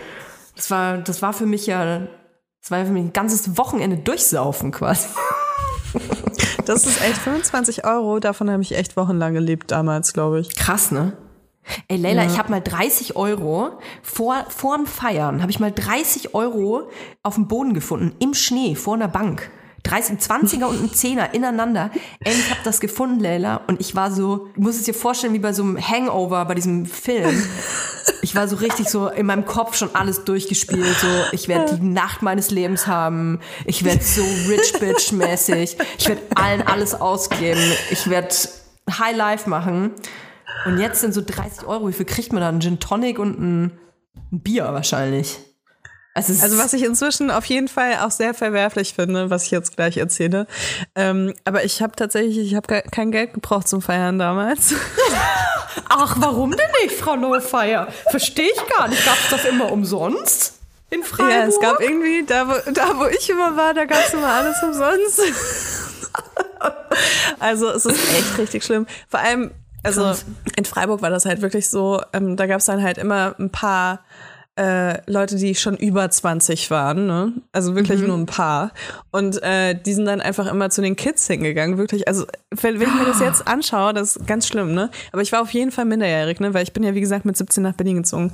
[0.56, 2.00] Das war, das war für mich ja,
[2.60, 5.08] das war für mich ein ganzes Wochenende durchsaufen quasi.
[6.66, 8.18] Das ist echt 25 Euro.
[8.20, 10.56] Davon habe ich echt wochenlang gelebt damals, glaube ich.
[10.56, 11.12] Krass, ne?
[11.88, 16.90] Ey, Leila, ich habe mal 30 Euro vor vorm Feiern, habe ich mal 30 Euro
[17.22, 19.50] auf dem Boden gefunden, im Schnee, vor einer Bank.
[19.84, 21.90] 30, 20er und ein Zehner ineinander.
[22.20, 25.34] Ey, ich habe das gefunden, Leila, und ich war so, du musst es dir vorstellen,
[25.34, 27.46] wie bei so einem Hangover, bei diesem Film.
[28.22, 30.96] Ich war so richtig so in meinem Kopf schon alles durchgespielt.
[30.98, 33.40] So, ich werde die Nacht meines Lebens haben.
[33.66, 35.76] Ich werde so rich bitch mäßig.
[35.98, 37.60] Ich werde allen alles ausgeben.
[37.90, 38.34] Ich werde
[38.90, 39.92] High Life machen.
[40.66, 41.88] Und jetzt sind so 30 Euro.
[41.88, 42.48] Wie viel kriegt man da?
[42.48, 43.78] Ein Gin Tonic und ein,
[44.32, 45.38] ein Bier wahrscheinlich.
[46.14, 49.74] Also, Also was ich inzwischen auf jeden Fall auch sehr verwerflich finde, was ich jetzt
[49.74, 50.46] gleich erzähle.
[50.94, 54.74] Ähm, aber ich habe tatsächlich, ich habe kein Geld gebraucht zum Feiern damals.
[55.88, 57.88] Ach, warum denn nicht, Frau Lowfire?
[58.10, 59.04] Verstehe ich gar nicht.
[59.04, 60.60] Gab es das immer umsonst?
[60.90, 61.32] In Freiburg?
[61.32, 64.28] Ja, es gab irgendwie, da wo, da wo ich immer war, da gab es immer
[64.28, 65.20] alles umsonst.
[67.40, 68.86] also es ist echt richtig schlimm.
[69.08, 69.50] Vor allem,
[69.84, 70.14] also
[70.56, 73.50] in Freiburg war das halt wirklich so, ähm, da gab es dann halt immer ein
[73.50, 74.00] paar
[74.56, 77.32] äh, Leute, die schon über 20 waren, ne?
[77.52, 78.06] Also wirklich Mhm.
[78.06, 78.70] nur ein paar.
[79.10, 82.06] Und äh, die sind dann einfach immer zu den Kids hingegangen, wirklich.
[82.06, 84.90] Also wenn, wenn ich mir das jetzt anschaue, das ist ganz schlimm, ne?
[85.12, 86.54] Aber ich war auf jeden Fall minderjährig, ne?
[86.54, 88.32] Weil ich bin ja, wie gesagt, mit 17 nach Berlin gezogen.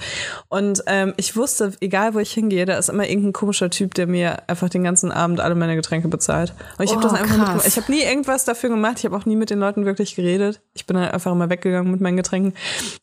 [0.48, 4.06] Und ähm, ich wusste, egal wo ich hingehe, da ist immer irgendein komischer Typ, der
[4.06, 6.52] mir einfach den ganzen Abend alle meine Getränke bezahlt.
[6.78, 7.66] Und ich habe Oh, das einfach mitgemacht.
[7.66, 8.96] Ich habe nie irgendwas dafür gemacht.
[8.98, 10.60] Ich habe auch nie mit den Leuten wirklich geredet.
[10.74, 12.52] Ich bin halt einfach immer weggegangen mit meinen Getränken.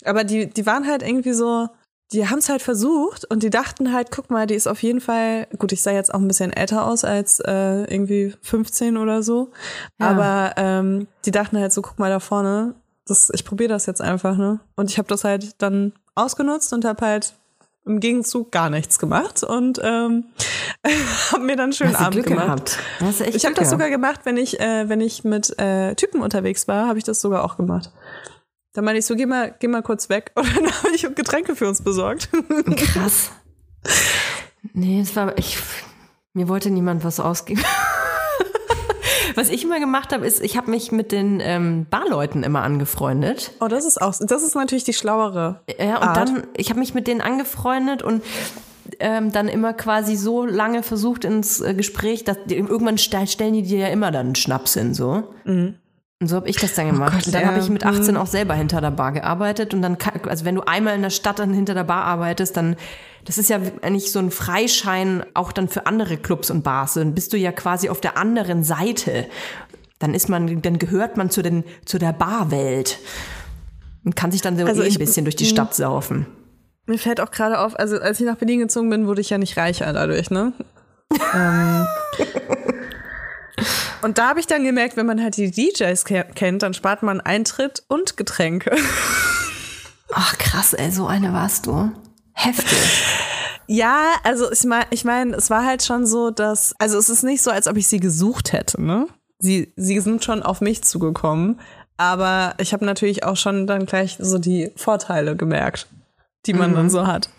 [0.05, 1.67] Aber die, die waren halt irgendwie so,
[2.13, 5.01] die haben es halt versucht und die dachten halt, guck mal, die ist auf jeden
[5.01, 9.23] Fall, gut, ich sah jetzt auch ein bisschen älter aus als äh, irgendwie 15 oder
[9.23, 9.51] so.
[9.99, 10.11] Ja.
[10.11, 14.01] Aber ähm, die dachten halt so, guck mal da vorne, das, ich probiere das jetzt
[14.01, 14.59] einfach, ne?
[14.75, 17.33] Und ich habe das halt dann ausgenutzt und habe halt
[17.85, 20.25] im Gegenzug gar nichts gemacht und ähm,
[21.31, 22.77] habe mir dann einen schönen Hast du Abend Glück gemacht.
[23.33, 26.87] Ich habe das sogar gemacht, wenn ich, äh, wenn ich mit äh, Typen unterwegs war,
[26.87, 27.91] habe ich das sogar auch gemacht.
[28.73, 30.31] Dann meine ich so, geh mal, geh mal kurz weg.
[30.35, 32.29] Und dann habe ich Getränke für uns besorgt.
[32.75, 33.31] Krass.
[34.73, 35.57] Nee, das war, ich,
[36.33, 37.63] mir wollte niemand was ausgeben.
[39.35, 43.51] Was ich immer gemacht habe, ist, ich habe mich mit den ähm, Barleuten immer angefreundet.
[43.59, 45.61] Oh, das ist auch, das ist natürlich die schlauere.
[45.79, 46.17] Ja, und Art.
[46.17, 48.23] dann, ich habe mich mit denen angefreundet und
[48.99, 53.53] ähm, dann immer quasi so lange versucht ins äh, Gespräch, dass die, irgendwann stell, stellen
[53.53, 55.23] die dir ja immer dann einen Schnaps hin, so.
[56.19, 57.13] Und so habe ich das dann gemacht.
[57.13, 57.47] Gott, und dann ja.
[57.49, 60.55] habe ich mit 18 auch selber hinter der Bar gearbeitet und dann, kann, also wenn
[60.55, 62.75] du einmal in der Stadt dann hinter der Bar arbeitest, dann,
[63.25, 66.95] das ist ja eigentlich so ein Freischein auch dann für andere Clubs und Bars.
[66.95, 69.27] Dann bist du ja quasi auf der anderen Seite.
[69.99, 72.97] Dann ist man, dann gehört man zu den, zu der Barwelt
[74.03, 76.25] und kann sich dann so Also eh ein bisschen durch die Stadt saufen.
[76.87, 79.37] Mir fällt auch gerade auf, also als ich nach Berlin gezogen bin, wurde ich ja
[79.37, 80.53] nicht reicher dadurch, ne?
[81.35, 81.85] ähm,
[84.01, 87.03] und da habe ich dann gemerkt, wenn man halt die DJs ke kennt, dann spart
[87.03, 88.75] man Eintritt und Getränke.
[90.13, 91.91] Ach krass, ey, so eine warst du.
[92.33, 92.77] Heftig.
[93.67, 97.23] Ja, also ich meine, ich mein, es war halt schon so, dass, also es ist
[97.23, 99.07] nicht so, als ob ich sie gesucht hätte, ne?
[99.39, 101.59] Sie, sie sind schon auf mich zugekommen,
[101.97, 105.87] aber ich habe natürlich auch schon dann gleich so die Vorteile gemerkt,
[106.45, 107.29] die man dann so hat.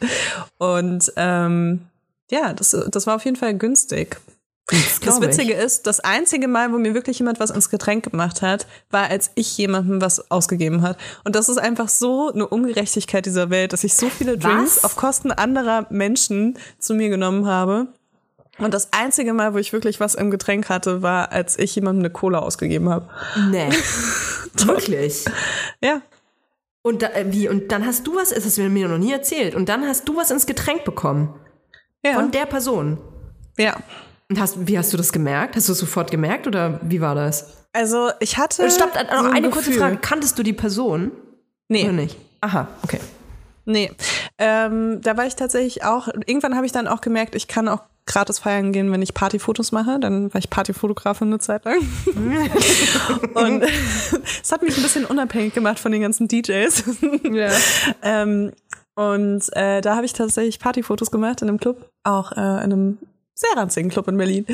[0.58, 1.86] Und ähm,
[2.30, 4.20] ja, das, das war auf jeden Fall günstig.
[4.70, 5.22] Das ich.
[5.22, 9.08] Witzige ist, das einzige Mal, wo mir wirklich jemand was ins Getränk gemacht hat, war,
[9.08, 10.98] als ich jemandem was ausgegeben hat.
[11.24, 14.84] Und das ist einfach so eine Ungerechtigkeit dieser Welt, dass ich so viele Drinks Was?
[14.84, 17.86] auf Kosten anderer Menschen zu mir genommen habe.
[18.58, 22.02] Und das einzige Mal, wo ich wirklich was im Getränk hatte, war, als ich jemandem
[22.02, 23.08] eine Cola ausgegeben habe.
[23.50, 23.70] Nee.
[24.66, 25.24] Wirklich.
[25.82, 26.02] Ja.
[26.82, 29.12] Und da, äh, wie, und dann hast du was, das hast du mir noch nie
[29.12, 31.34] erzählt, und dann hast du was ins Getränk bekommen.
[32.04, 32.14] Ja.
[32.14, 32.98] Von der Person.
[33.56, 33.76] ja.
[34.36, 35.56] Hast, wie hast du das gemerkt?
[35.56, 37.66] Hast du es sofort gemerkt oder wie war das?
[37.72, 38.70] Also, ich hatte.
[38.70, 39.82] Stopp, äh, noch so ein eine kurze Gefühl.
[39.82, 39.96] Frage.
[39.98, 41.12] Kanntest du die Person?
[41.68, 41.84] Nee.
[41.84, 42.16] Oder nicht?
[42.40, 43.00] Aha, okay.
[43.64, 43.90] Nee,
[44.38, 47.82] ähm, da war ich tatsächlich auch, irgendwann habe ich dann auch gemerkt, ich kann auch
[48.06, 50.00] gratis feiern gehen, wenn ich Partyfotos mache.
[50.00, 51.76] Dann war ich Partyfotografin eine Zeit lang.
[53.34, 53.62] Und
[54.42, 56.84] es hat mich ein bisschen unabhängig gemacht von den ganzen DJs.
[57.30, 57.50] Ja.
[58.02, 58.52] ähm,
[58.94, 62.98] und äh, da habe ich tatsächlich Partyfotos gemacht in einem Club, auch äh, in einem
[63.38, 64.46] sehr ranzigen Club in Berlin.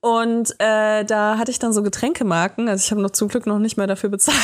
[0.00, 2.68] Und äh, da hatte ich dann so Getränkemarken.
[2.68, 4.38] Also ich habe noch zum Glück noch nicht mal dafür bezahlt.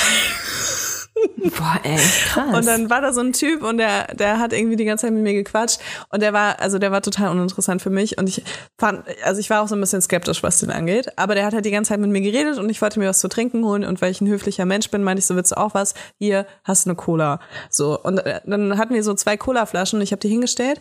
[1.56, 2.56] Boah, ey, krass.
[2.56, 5.14] Und dann war da so ein Typ und der, der hat irgendwie die ganze Zeit
[5.14, 5.80] mit mir gequatscht
[6.10, 8.42] und der war, also der war total uninteressant für mich und ich
[8.76, 11.54] fand, also ich war auch so ein bisschen skeptisch, was den angeht, aber der hat
[11.54, 13.84] halt die ganze Zeit mit mir geredet und ich wollte mir was zu trinken holen
[13.84, 15.94] und weil ich ein höflicher Mensch bin, meinte ich so, willst du auch was?
[16.18, 17.40] Hier, hast du eine Cola.
[17.70, 20.80] So, und äh, dann hatten wir so zwei Cola-Flaschen und ich habe die hingestellt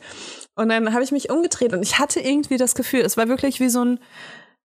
[0.56, 3.60] und dann habe ich mich umgedreht und ich hatte irgendwie das Gefühl, es war wirklich
[3.60, 4.00] wie so ein,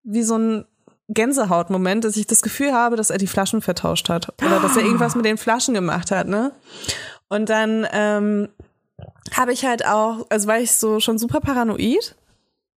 [0.03, 0.65] wie so ein
[1.09, 4.83] Gänsehautmoment, dass ich das Gefühl habe, dass er die Flaschen vertauscht hat oder dass er
[4.83, 6.51] irgendwas mit den Flaschen gemacht hat, ne?
[7.27, 8.49] Und dann ähm,
[9.35, 12.15] habe ich halt auch, also war ich so schon super paranoid.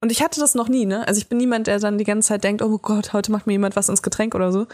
[0.00, 1.06] Und ich hatte das noch nie, ne?
[1.06, 3.52] Also ich bin niemand, der dann die ganze Zeit denkt, oh Gott, heute macht mir
[3.52, 4.66] jemand was ins Getränk oder so.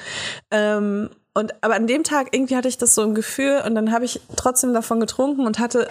[0.51, 3.93] Ähm, und aber an dem Tag irgendwie hatte ich das so im Gefühl und dann
[3.93, 5.89] habe ich trotzdem davon getrunken und hatte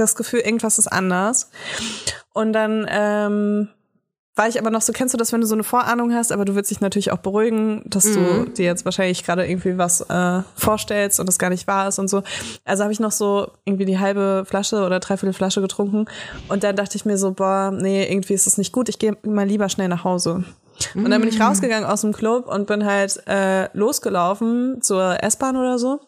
[0.00, 1.50] das Gefühl, irgendwas ist anders.
[2.32, 3.68] Und dann ähm,
[4.36, 6.44] war ich aber noch so, kennst du das, wenn du so eine Vorahnung hast, aber
[6.44, 10.42] du willst dich natürlich auch beruhigen, dass du dir jetzt wahrscheinlich gerade irgendwie was äh,
[10.54, 12.22] vorstellst und das gar nicht wahr ist und so.
[12.64, 16.06] Also habe ich noch so irgendwie die halbe Flasche oder dreiviertel Flasche getrunken
[16.48, 19.16] und dann dachte ich mir so, boah, nee, irgendwie ist das nicht gut, ich gehe
[19.24, 20.44] mal lieber schnell nach Hause.
[20.94, 25.56] Und dann bin ich rausgegangen aus dem Club und bin halt äh, losgelaufen zur S-Bahn
[25.56, 26.00] oder so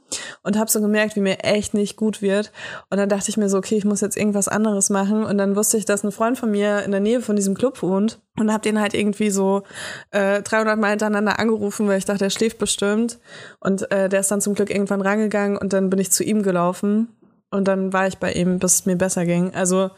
[0.42, 2.52] und habe so gemerkt, wie mir echt nicht gut wird.
[2.90, 5.24] Und dann dachte ich mir so, okay, ich muss jetzt irgendwas anderes machen.
[5.24, 7.82] Und dann wusste ich, dass ein Freund von mir in der Nähe von diesem Club
[7.82, 9.62] wohnt und habe den halt irgendwie so
[10.10, 13.18] äh, 300 Mal hintereinander angerufen, weil ich dachte, er schläft bestimmt.
[13.60, 16.42] Und äh, der ist dann zum Glück irgendwann rangegangen und dann bin ich zu ihm
[16.42, 17.08] gelaufen.
[17.52, 19.54] und dann war ich bei ihm, bis es mir besser ging.
[19.54, 19.90] Also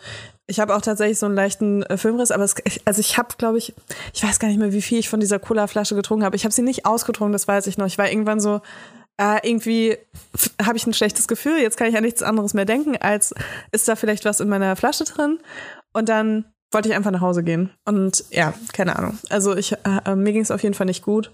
[0.47, 3.59] ich habe auch tatsächlich so einen leichten äh, Filmriss, aber es, also ich habe, glaube
[3.59, 3.75] ich,
[4.13, 6.37] ich weiß gar nicht mehr, wie viel ich von dieser Cola-Flasche getrunken habe.
[6.37, 7.87] Ich habe sie nicht ausgetrunken, das weiß ich noch.
[7.87, 8.61] Ich war irgendwann so,
[9.17, 9.97] äh, irgendwie
[10.63, 11.59] habe ich ein schlechtes Gefühl.
[11.61, 13.35] Jetzt kann ich an nichts anderes mehr denken, als
[13.73, 15.39] ist da vielleicht was in meiner Flasche drin.
[15.93, 17.71] Und dann wollte ich einfach nach Hause gehen.
[17.85, 19.19] Und ja, keine Ahnung.
[19.31, 21.31] Also ich, äh, mir ging es auf jeden Fall nicht gut.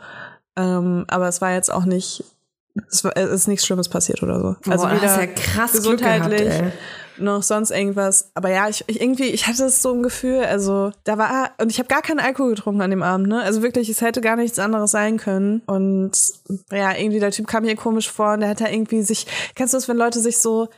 [0.57, 2.25] Ähm, aber es war jetzt auch nicht,
[2.89, 4.71] es, war, es ist nichts Schlimmes passiert oder so.
[4.71, 6.73] Also Boah, weder ja krass gesundheitlich gehabt.
[7.19, 8.31] Noch sonst irgendwas.
[8.35, 11.79] Aber ja, ich, ich irgendwie, ich hatte so ein Gefühl, also da war, und ich
[11.79, 13.43] habe gar keinen Alkohol getrunken an dem Abend, ne?
[13.43, 15.63] Also wirklich, es hätte gar nichts anderes sein können.
[15.67, 16.13] Und
[16.71, 19.75] ja, irgendwie der Typ kam mir komisch vor und der hat da irgendwie sich, kennst
[19.75, 20.69] du das, wenn Leute sich so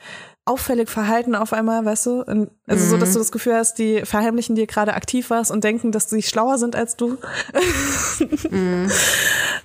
[0.44, 2.22] auffällig verhalten auf einmal, weißt du?
[2.22, 5.62] Und also so, dass du das Gefühl hast, die verheimlichen dir gerade aktiv was und
[5.62, 7.16] denken, dass sie schlauer sind als du.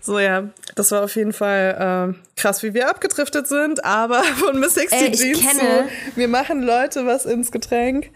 [0.02, 4.60] So ja, das war auf jeden Fall äh, krass, wie wir abgedriftet sind, aber von
[4.60, 8.10] Miss 60 Ey, ich Jeans kenne- zu, wir machen Leute was ins Getränk.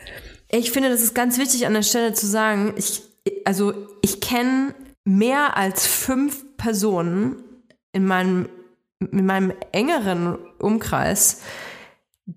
[0.49, 3.01] Ich finde, das ist ganz wichtig an der Stelle zu sagen, ich,
[3.45, 7.43] also ich kenne mehr als fünf Personen
[7.91, 8.47] in meinem,
[8.99, 11.41] in meinem engeren Umkreis,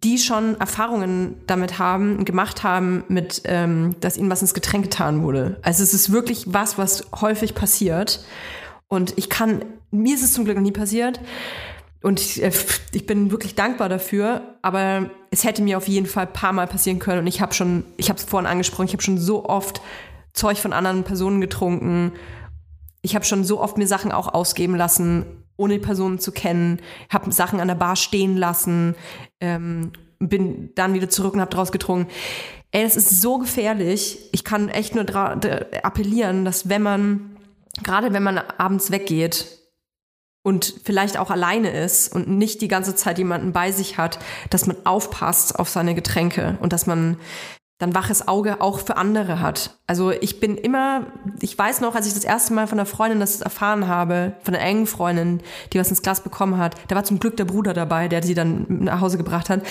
[0.02, 5.22] die schon Erfahrungen damit haben, gemacht haben, mit, ähm, dass ihnen was ins Getränk getan
[5.22, 5.58] wurde.
[5.62, 8.24] Also es ist wirklich was, was häufig passiert.
[8.88, 11.20] Und ich kann, mir ist es zum Glück noch nie passiert.
[12.02, 12.50] Und ich, äh,
[12.92, 16.66] ich bin wirklich dankbar dafür, aber es hätte mir auf jeden Fall ein paar Mal
[16.66, 17.20] passieren können.
[17.20, 19.80] Und ich habe schon, ich habe es vorhin angesprochen, ich habe schon so oft
[20.32, 22.12] Zeug von anderen Personen getrunken.
[23.02, 26.80] Ich habe schon so oft mir Sachen auch ausgeben lassen, ohne Personen zu kennen.
[27.10, 28.94] Habe Sachen an der Bar stehen lassen,
[29.40, 32.10] ähm, bin dann wieder zurück und habe draus getrunken.
[32.70, 34.18] Ey, das ist so gefährlich.
[34.32, 35.04] Ich kann echt nur
[35.84, 37.36] appellieren, dass wenn man,
[37.82, 39.60] gerade wenn man abends weggeht,
[40.46, 44.18] und vielleicht auch alleine ist und nicht die ganze Zeit jemanden bei sich hat,
[44.50, 47.16] dass man aufpasst auf seine Getränke und dass man
[47.78, 49.78] dann waches Auge auch für andere hat.
[49.86, 51.06] Also ich bin immer,
[51.40, 54.54] ich weiß noch, als ich das erste Mal von einer Freundin das erfahren habe, von
[54.54, 55.40] einer engen Freundin,
[55.72, 58.34] die was ins Glas bekommen hat, da war zum Glück der Bruder dabei, der sie
[58.34, 59.62] dann nach Hause gebracht hat.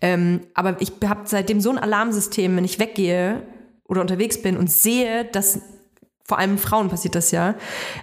[0.00, 3.42] Ähm, aber ich habe seitdem so ein Alarmsystem, wenn ich weggehe
[3.86, 5.60] oder unterwegs bin und sehe, dass
[6.24, 7.54] vor allem Frauen passiert das ja,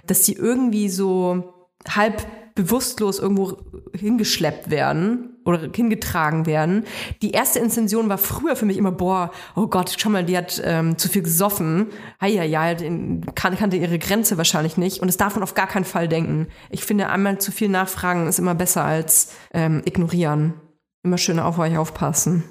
[0.06, 1.52] dass die irgendwie so
[1.88, 3.58] halb bewusstlos irgendwo
[3.94, 6.84] hingeschleppt werden oder hingetragen werden.
[7.22, 10.60] Die erste Intention war früher für mich immer, boah, oh Gott, schau mal, die hat
[10.64, 11.88] ähm, zu viel gesoffen.
[12.22, 15.00] Ja, ja, kan kannte ihre Grenze wahrscheinlich nicht.
[15.00, 16.48] Und es darf man auf gar keinen Fall denken.
[16.70, 20.54] Ich finde, einmal zu viel nachfragen ist immer besser als ähm, ignorieren.
[21.02, 22.44] Immer schön auf euch aufpassen.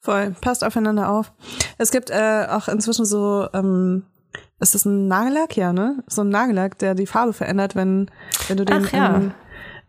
[0.00, 1.32] Voll, passt aufeinander auf.
[1.78, 4.04] Es gibt äh, auch inzwischen so, ähm,
[4.60, 5.56] ist das ein Nagellack?
[5.56, 6.02] Ja, ne?
[6.06, 8.10] So ein Nagellack, der die Farbe verändert, wenn,
[8.48, 9.16] wenn du den Ach, ja.
[9.16, 9.34] in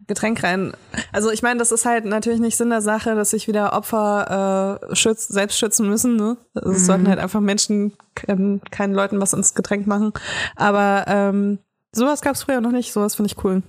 [0.07, 0.73] Getränk rein.
[1.11, 4.79] Also ich meine, das ist halt natürlich nicht Sinn der Sache, dass sich wieder Opfer
[4.91, 6.15] äh, schütz, selbst schützen müssen.
[6.15, 6.37] Ne?
[6.55, 7.93] Also Es sollten halt einfach Menschen
[8.27, 10.13] ähm, keinen Leuten was ins Getränk machen.
[10.55, 11.59] Aber ähm,
[11.91, 12.93] sowas gab es früher noch nicht.
[12.93, 13.63] Sowas finde ich cool.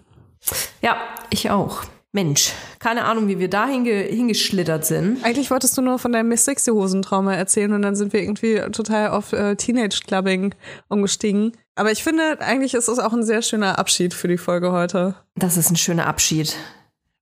[0.80, 0.96] Ja,
[1.30, 1.82] ich auch.
[2.12, 5.22] Mensch, keine Ahnung, wie wir da hinge hingeschlittert sind.
[5.24, 8.60] Eigentlich wolltest du nur von deinem Miss Sixty Hosentrauma erzählen und dann sind wir irgendwie
[8.72, 10.54] total auf äh, Teenage Clubbing
[10.88, 11.52] umgestiegen.
[11.74, 15.16] Aber ich finde, eigentlich ist es auch ein sehr schöner Abschied für die Folge heute.
[15.36, 16.56] Das ist ein schöner Abschied.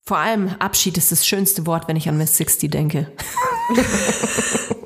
[0.02, 3.10] Vor allem Abschied ist das schönste Wort, wenn ich an Miss 60 denke.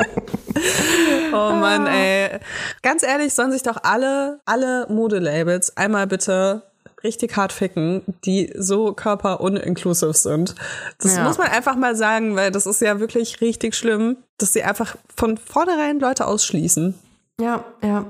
[1.32, 2.40] Oh Mann, ey.
[2.82, 6.69] Ganz ehrlich, sollen sich doch alle, alle Modelabels einmal bitte
[7.04, 10.54] richtig hart ficken, die so körperunclusive sind.
[10.98, 11.24] Das Ja.
[11.24, 14.96] muss man einfach mal sagen, weil das ist ja wirklich richtig schlimm, dass sie einfach
[15.14, 16.94] von vornherein Leute ausschließen.
[17.40, 18.06] Ja, ja.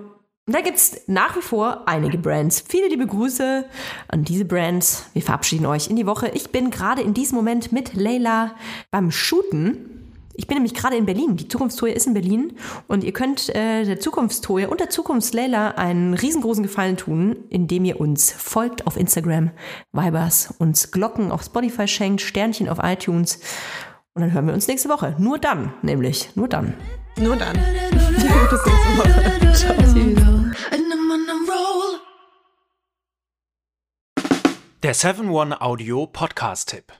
[0.46, 2.64] Und da gibt's nach wie vor einige Brands.
[2.66, 3.64] Viele liebe Grüße
[4.08, 5.04] an diese Brands.
[5.12, 6.28] Wir verabschieden euch in die Woche.
[6.34, 8.56] Ich bin gerade in diesem Moment mit Leila
[8.90, 9.99] beim Shooten.
[10.34, 11.36] Ich bin nämlich gerade in Berlin.
[11.36, 12.54] Die Zukunftstour ist in Berlin.
[12.88, 18.00] Und ihr könnt äh, der Zukunftstour und der Zukunftsleila einen riesengroßen Gefallen tun, indem ihr
[18.00, 19.50] uns folgt auf Instagram,
[19.92, 23.40] Vibers, uns Glocken auf Spotify schenkt, Sternchen auf iTunes.
[24.14, 25.14] Und dann hören wir uns nächste Woche.
[25.18, 26.30] Nur dann, nämlich.
[26.34, 26.74] Nur dann.
[27.16, 27.58] Nur dann.
[27.90, 28.56] Bis nächste
[28.96, 29.52] Woche.
[29.54, 29.74] Ciao.
[31.50, 32.00] Roll.
[34.82, 36.99] Der 7-One-Audio Podcast-Tipp.